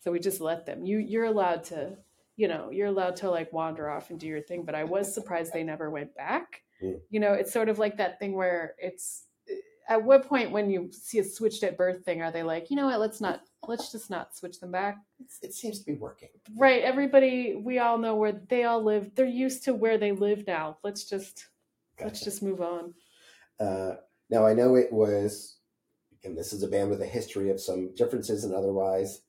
So 0.00 0.10
we 0.10 0.18
just 0.18 0.40
let 0.40 0.66
them. 0.66 0.84
You 0.84 0.98
you're 0.98 1.24
allowed 1.26 1.64
to, 1.64 1.96
you 2.36 2.48
know, 2.48 2.70
you're 2.70 2.88
allowed 2.88 3.16
to 3.16 3.30
like 3.30 3.52
wander 3.52 3.88
off 3.88 4.10
and 4.10 4.18
do 4.18 4.26
your 4.26 4.40
thing, 4.42 4.64
but 4.64 4.74
I 4.74 4.84
was 4.84 5.12
surprised 5.14 5.52
they 5.52 5.62
never 5.62 5.90
went 5.90 6.14
back. 6.16 6.62
You 7.10 7.20
know, 7.20 7.32
it's 7.32 7.52
sort 7.52 7.68
of 7.68 7.78
like 7.78 7.96
that 7.98 8.18
thing 8.18 8.34
where 8.34 8.74
it's 8.78 9.26
at 9.88 10.02
what 10.02 10.26
point 10.26 10.50
when 10.50 10.70
you 10.70 10.90
see 10.92 11.18
a 11.18 11.24
switched 11.24 11.62
at 11.62 11.76
birth 11.76 12.04
thing 12.04 12.22
are 12.22 12.30
they 12.30 12.42
like, 12.42 12.70
you 12.70 12.76
know 12.76 12.86
what, 12.86 13.00
let's 13.00 13.20
not 13.20 13.42
let's 13.66 13.92
just 13.92 14.10
not 14.10 14.34
switch 14.36 14.60
them 14.60 14.70
back. 14.70 14.98
It's, 15.20 15.38
it 15.42 15.54
seems 15.54 15.78
to 15.80 15.86
be 15.86 15.94
working. 15.94 16.28
Right, 16.56 16.82
everybody 16.82 17.54
we 17.56 17.78
all 17.78 17.98
know 17.98 18.14
where 18.14 18.32
they 18.32 18.64
all 18.64 18.82
live. 18.82 19.14
They're 19.14 19.26
used 19.26 19.64
to 19.64 19.74
where 19.74 19.98
they 19.98 20.12
live 20.12 20.46
now. 20.46 20.78
Let's 20.82 21.04
just 21.04 21.46
let's 22.00 22.22
just 22.22 22.42
move 22.42 22.60
on. 22.60 22.94
Uh, 23.60 23.96
now 24.30 24.46
I 24.46 24.54
know 24.54 24.74
it 24.74 24.92
was, 24.92 25.58
and 26.24 26.36
this 26.36 26.52
is 26.52 26.62
a 26.62 26.68
band 26.68 26.90
with 26.90 27.02
a 27.02 27.06
history 27.06 27.50
of 27.50 27.60
some 27.60 27.94
differences 27.94 28.44
and 28.44 28.54
otherwise. 28.54 29.20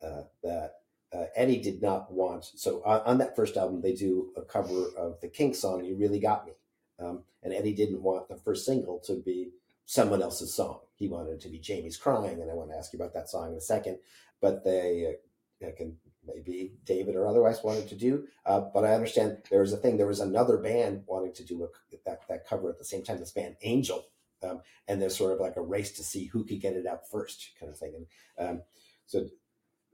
Uh, 0.00 0.22
that 0.44 0.74
uh, 1.12 1.24
Eddie 1.34 1.60
did 1.60 1.82
not 1.82 2.12
want. 2.12 2.44
So 2.54 2.82
on, 2.84 3.00
on 3.00 3.18
that 3.18 3.34
first 3.34 3.56
album, 3.56 3.80
they 3.80 3.94
do 3.94 4.30
a 4.36 4.42
cover 4.42 4.90
of 4.96 5.20
the 5.20 5.28
Kinks 5.28 5.58
song 5.58 5.84
"You 5.84 5.96
Really 5.96 6.20
Got 6.20 6.46
Me," 6.46 6.52
um, 6.98 7.22
and 7.42 7.52
Eddie 7.52 7.74
didn't 7.74 8.02
want 8.02 8.28
the 8.28 8.36
first 8.36 8.66
single 8.66 8.98
to 9.00 9.14
be 9.14 9.50
someone 9.86 10.22
else's 10.22 10.54
song. 10.54 10.80
He 10.96 11.08
wanted 11.08 11.32
it 11.32 11.40
to 11.42 11.48
be 11.48 11.58
Jamie's 11.58 11.96
"Crying," 11.96 12.40
and 12.40 12.50
I 12.50 12.54
want 12.54 12.70
to 12.70 12.76
ask 12.76 12.92
you 12.92 12.98
about 12.98 13.14
that 13.14 13.28
song 13.28 13.52
in 13.52 13.56
a 13.56 13.60
second. 13.60 13.98
But 14.40 14.64
they 14.64 15.16
uh, 15.62 15.70
can 15.76 15.96
maybe 16.26 16.72
David 16.84 17.16
or 17.16 17.26
otherwise 17.26 17.62
wanted 17.62 17.88
to 17.88 17.94
do. 17.94 18.26
Uh, 18.44 18.60
but 18.60 18.84
I 18.84 18.94
understand 18.94 19.38
there 19.50 19.60
was 19.60 19.72
a 19.72 19.76
thing. 19.76 19.96
There 19.96 20.06
was 20.06 20.20
another 20.20 20.58
band 20.58 21.04
wanting 21.06 21.32
to 21.34 21.44
do 21.44 21.64
a, 21.64 21.68
that 22.04 22.20
that 22.28 22.46
cover 22.46 22.68
at 22.68 22.78
the 22.78 22.84
same 22.84 23.02
time. 23.02 23.18
This 23.18 23.32
band 23.32 23.56
Angel, 23.62 24.06
um, 24.42 24.60
and 24.86 25.00
there's 25.00 25.16
sort 25.16 25.32
of 25.32 25.40
like 25.40 25.56
a 25.56 25.62
race 25.62 25.92
to 25.92 26.02
see 26.02 26.26
who 26.26 26.44
could 26.44 26.60
get 26.60 26.74
it 26.74 26.86
out 26.86 27.08
first, 27.10 27.50
kind 27.58 27.70
of 27.70 27.78
thing. 27.78 27.94
And 28.36 28.48
um, 28.48 28.62
so 29.06 29.26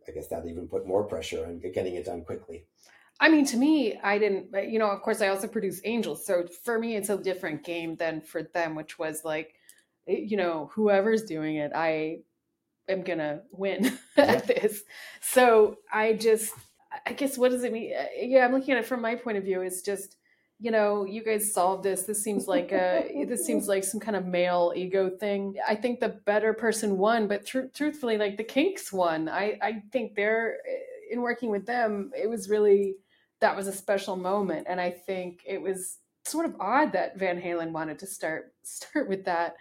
I 0.08 0.12
guess 0.12 0.28
that 0.28 0.46
even 0.46 0.68
put 0.68 0.86
more 0.86 1.04
pressure 1.04 1.46
on 1.46 1.60
getting 1.60 1.94
it 1.94 2.06
done 2.06 2.24
quickly. 2.24 2.66
I 3.20 3.28
mean, 3.28 3.46
to 3.46 3.56
me, 3.56 3.98
I 4.02 4.18
didn't, 4.18 4.48
you 4.70 4.78
know, 4.78 4.90
of 4.90 5.00
course, 5.02 5.20
I 5.20 5.28
also 5.28 5.46
produce 5.46 5.80
Angels. 5.84 6.26
So 6.26 6.46
for 6.64 6.78
me, 6.78 6.96
it's 6.96 7.08
a 7.08 7.16
different 7.16 7.64
game 7.64 7.96
than 7.96 8.20
for 8.20 8.42
them, 8.42 8.74
which 8.74 8.98
was 8.98 9.24
like, 9.24 9.54
eh, 10.08 10.18
you 10.26 10.36
know, 10.36 10.70
whoever's 10.74 11.22
doing 11.24 11.56
it, 11.56 11.72
I 11.74 12.18
am 12.88 13.02
going 13.02 13.20
to 13.20 13.42
win 13.52 13.98
at 14.16 14.46
this. 14.46 14.84
So 15.22 15.78
I 15.92 16.14
just, 16.14 16.54
I 17.06 17.12
guess, 17.14 17.38
what 17.38 17.50
does 17.52 17.64
it 17.64 17.72
mean? 17.72 17.94
Uh, 17.96 18.06
Yeah, 18.20 18.44
I'm 18.46 18.52
looking 18.52 18.74
at 18.74 18.80
it 18.80 18.86
from 18.86 19.00
my 19.02 19.14
point 19.16 19.38
of 19.38 19.44
view. 19.44 19.62
It's 19.62 19.82
just, 19.82 20.16
you 20.60 20.70
know, 20.70 21.04
you 21.04 21.24
guys 21.24 21.52
solved 21.52 21.84
this. 21.84 22.02
This 22.04 22.22
seems 22.22 22.48
like 22.48 22.72
a, 22.72 23.24
this 23.28 23.46
seems 23.46 23.68
like 23.68 23.84
some 23.84 24.00
kind 24.00 24.16
of 24.16 24.26
male 24.26 24.72
ego 24.76 25.10
thing. 25.10 25.56
I 25.66 25.76
think 25.76 26.00
the 26.00 26.10
better 26.10 26.52
person 26.54 26.98
won, 26.98 27.28
but 27.28 27.46
tru- 27.46 27.70
truthfully, 27.74 28.18
like 28.18 28.36
the 28.38 28.44
Kinks 28.44 28.92
won. 28.92 29.28
I, 29.28 29.58
I 29.62 29.82
think 29.92 30.14
they're, 30.16 30.58
eh, 30.68 30.78
in 31.10 31.20
working 31.22 31.50
with 31.50 31.66
them, 31.66 32.10
it 32.16 32.28
was 32.28 32.48
really, 32.48 32.96
that 33.44 33.56
was 33.56 33.66
a 33.66 33.72
special 33.72 34.16
moment 34.16 34.66
and 34.68 34.80
i 34.80 34.90
think 34.90 35.42
it 35.46 35.60
was 35.60 35.98
sort 36.24 36.46
of 36.46 36.54
odd 36.58 36.92
that 36.92 37.18
van 37.18 37.40
halen 37.40 37.70
wanted 37.70 37.98
to 37.98 38.06
start 38.06 38.52
start 38.62 39.08
with 39.08 39.24
that 39.24 39.54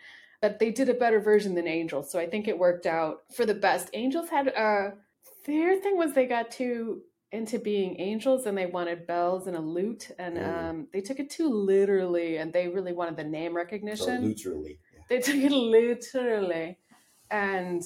but 0.43 0.59
they 0.59 0.71
did 0.71 0.89
a 0.89 0.93
better 0.93 1.21
version 1.21 1.55
than 1.55 1.69
Angels, 1.69 2.11
so 2.11 2.19
I 2.19 2.27
think 2.27 2.49
it 2.49 2.59
worked 2.59 2.85
out 2.85 3.19
for 3.33 3.45
the 3.45 3.53
best. 3.53 3.89
Angels 3.93 4.27
had 4.27 4.47
a 4.49 4.61
uh, 4.61 4.91
their 5.45 5.79
thing 5.79 5.95
was 5.95 6.11
they 6.11 6.25
got 6.25 6.51
too 6.51 7.03
into 7.31 7.57
being 7.59 7.95
angels 8.01 8.45
and 8.45 8.57
they 8.57 8.65
wanted 8.65 9.07
bells 9.07 9.47
and 9.47 9.55
a 9.55 9.61
lute 9.61 10.11
and 10.19 10.37
mm. 10.37 10.69
um, 10.69 10.87
they 10.91 10.99
took 10.99 11.19
it 11.19 11.29
too 11.29 11.47
literally 11.47 12.37
and 12.37 12.51
they 12.51 12.67
really 12.67 12.91
wanted 12.91 13.15
the 13.15 13.23
name 13.23 13.55
recognition. 13.55 14.05
So 14.05 14.27
literally. 14.27 14.79
Yeah. 14.93 14.99
They 15.07 15.19
took 15.19 15.35
it 15.35 15.51
literally. 15.51 16.77
And 17.31 17.81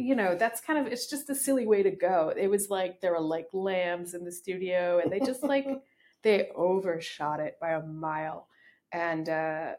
you 0.00 0.14
know, 0.14 0.34
that's 0.34 0.60
kind 0.60 0.78
of 0.78 0.92
it's 0.92 1.06
just 1.06 1.30
a 1.30 1.34
silly 1.34 1.66
way 1.66 1.82
to 1.82 1.90
go. 1.90 2.32
It 2.36 2.48
was 2.48 2.70
like 2.70 3.00
there 3.00 3.12
were 3.12 3.20
like 3.20 3.48
lambs 3.52 4.14
in 4.14 4.24
the 4.24 4.32
studio 4.32 5.00
and 5.02 5.12
they 5.12 5.20
just 5.20 5.42
like 5.42 5.66
they 6.22 6.48
overshot 6.54 7.40
it 7.40 7.58
by 7.60 7.70
a 7.70 7.82
mile. 7.82 8.48
And 8.92 9.28
uh 9.28 9.72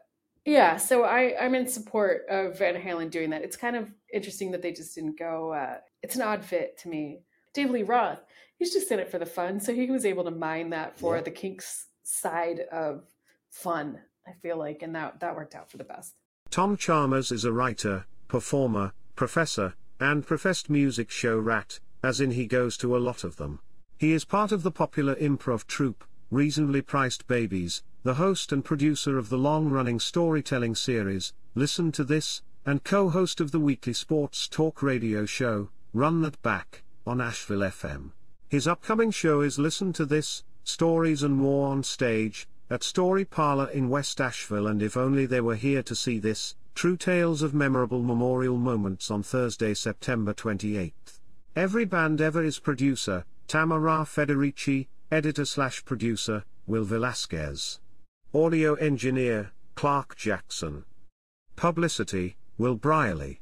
yeah, 0.44 0.76
so 0.76 1.04
I, 1.04 1.36
I'm 1.40 1.54
in 1.54 1.68
support 1.68 2.22
of 2.28 2.58
Van 2.58 2.74
Halen 2.74 3.10
doing 3.10 3.30
that. 3.30 3.42
It's 3.42 3.56
kind 3.56 3.76
of 3.76 3.88
interesting 4.12 4.50
that 4.50 4.62
they 4.62 4.72
just 4.72 4.94
didn't 4.94 5.16
go. 5.18 5.52
Uh, 5.52 5.76
it's 6.02 6.16
an 6.16 6.22
odd 6.22 6.44
fit 6.44 6.78
to 6.78 6.88
me. 6.88 7.20
Dave 7.54 7.70
Lee 7.70 7.84
Roth, 7.84 8.18
he's 8.58 8.72
just 8.72 8.90
in 8.90 8.98
it 8.98 9.08
for 9.08 9.18
the 9.18 9.26
fun, 9.26 9.60
so 9.60 9.72
he 9.72 9.88
was 9.90 10.04
able 10.04 10.24
to 10.24 10.32
mine 10.32 10.70
that 10.70 10.98
for 10.98 11.16
yeah. 11.16 11.22
the 11.22 11.30
Kinks 11.30 11.86
side 12.02 12.60
of 12.72 13.04
fun. 13.50 14.00
I 14.26 14.32
feel 14.40 14.56
like, 14.56 14.82
and 14.82 14.94
that 14.96 15.20
that 15.20 15.36
worked 15.36 15.54
out 15.54 15.70
for 15.70 15.76
the 15.76 15.84
best. 15.84 16.14
Tom 16.50 16.76
Chalmers 16.76 17.30
is 17.30 17.44
a 17.44 17.52
writer, 17.52 18.06
performer, 18.28 18.92
professor, 19.14 19.74
and 20.02 20.26
professed 20.26 20.68
music 20.68 21.10
show 21.10 21.38
rat, 21.38 21.78
as 22.02 22.20
in 22.20 22.32
he 22.32 22.46
goes 22.46 22.76
to 22.76 22.96
a 22.96 22.98
lot 22.98 23.22
of 23.22 23.36
them. 23.36 23.60
He 23.98 24.12
is 24.12 24.24
part 24.24 24.50
of 24.50 24.64
the 24.64 24.70
popular 24.72 25.14
improv 25.14 25.66
troupe, 25.66 26.04
Reasonably 26.30 26.82
Priced 26.82 27.26
Babies, 27.28 27.84
the 28.02 28.14
host 28.14 28.50
and 28.50 28.64
producer 28.64 29.16
of 29.16 29.28
the 29.28 29.38
long-running 29.38 30.00
storytelling 30.00 30.74
series, 30.74 31.32
Listen 31.54 31.92
to 31.92 32.02
This, 32.02 32.42
and 32.66 32.82
co-host 32.82 33.40
of 33.40 33.52
the 33.52 33.60
weekly 33.60 33.92
sports 33.92 34.48
talk 34.48 34.82
radio 34.82 35.24
show, 35.24 35.68
Run 35.92 36.22
That 36.22 36.40
Back, 36.42 36.82
on 37.06 37.20
Asheville 37.20 37.60
FM. 37.60 38.10
His 38.48 38.66
upcoming 38.66 39.12
show 39.12 39.40
is 39.40 39.58
Listen 39.58 39.92
to 39.92 40.04
This, 40.04 40.42
Stories 40.64 41.22
and 41.22 41.36
More 41.36 41.68
on 41.68 41.84
Stage, 41.84 42.48
at 42.70 42.82
Story 42.82 43.24
Parlor 43.24 43.68
in 43.68 43.88
West 43.88 44.20
Asheville 44.20 44.66
and 44.66 44.82
if 44.82 44.96
only 44.96 45.26
they 45.26 45.40
were 45.40 45.54
here 45.54 45.82
to 45.82 45.94
see 45.94 46.18
this, 46.18 46.56
True 46.74 46.96
Tales 46.96 47.42
of 47.42 47.54
Memorable 47.54 48.02
Memorial 48.02 48.56
Moments 48.56 49.10
on 49.10 49.22
Thursday, 49.22 49.74
September 49.74 50.32
28. 50.32 50.94
Every 51.54 51.84
band 51.84 52.20
ever 52.20 52.42
is 52.42 52.58
producer, 52.58 53.24
Tamara 53.46 54.04
Federici, 54.04 54.88
editor 55.10 55.44
slash 55.44 55.84
producer, 55.84 56.44
Will 56.66 56.84
Velasquez. 56.84 57.78
Audio 58.34 58.74
engineer, 58.74 59.52
Clark 59.74 60.16
Jackson. 60.16 60.84
Publicity, 61.56 62.36
Will 62.56 62.76
Brierly. 62.76 63.38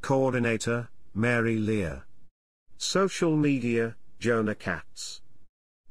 Coordinator, 0.00 0.88
Mary 1.14 1.58
Leer. 1.58 2.04
Social 2.78 3.36
media, 3.36 3.96
Jonah 4.18 4.54
Katz. 4.54 5.20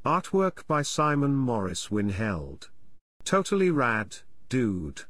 Artwork 0.05 0.65
by 0.67 0.81
Simon 0.81 1.35
Morris 1.35 1.89
Winheld. 1.89 2.69
Totally 3.23 3.69
rad, 3.69 4.17
dude. 4.49 5.03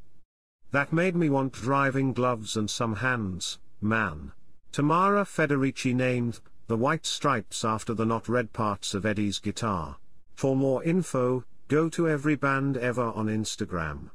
That 0.72 0.94
made 0.94 1.16
me 1.16 1.30
want 1.30 1.54
driving 1.54 2.14
gloves 2.14 2.58
and 2.58 2.70
some 2.70 2.96
hands, 2.96 3.60
man. 3.82 4.32
Tamara 4.72 5.26
Federici 5.26 5.94
named 5.94 6.40
the 6.68 6.78
white 6.78 7.06
stripes 7.06 7.66
after 7.66 7.94
the 7.94 8.06
not 8.06 8.30
red 8.30 8.54
parts 8.54 8.94
of 8.94 9.06
Eddie's 9.06 9.40
guitar. 9.40 9.98
For 10.34 10.56
more 10.56 10.84
info, 10.84 11.44
Go 11.72 11.88
to 11.88 12.10
every 12.10 12.36
band 12.36 12.76
ever 12.76 13.02
on 13.02 13.28
Instagram. 13.28 14.10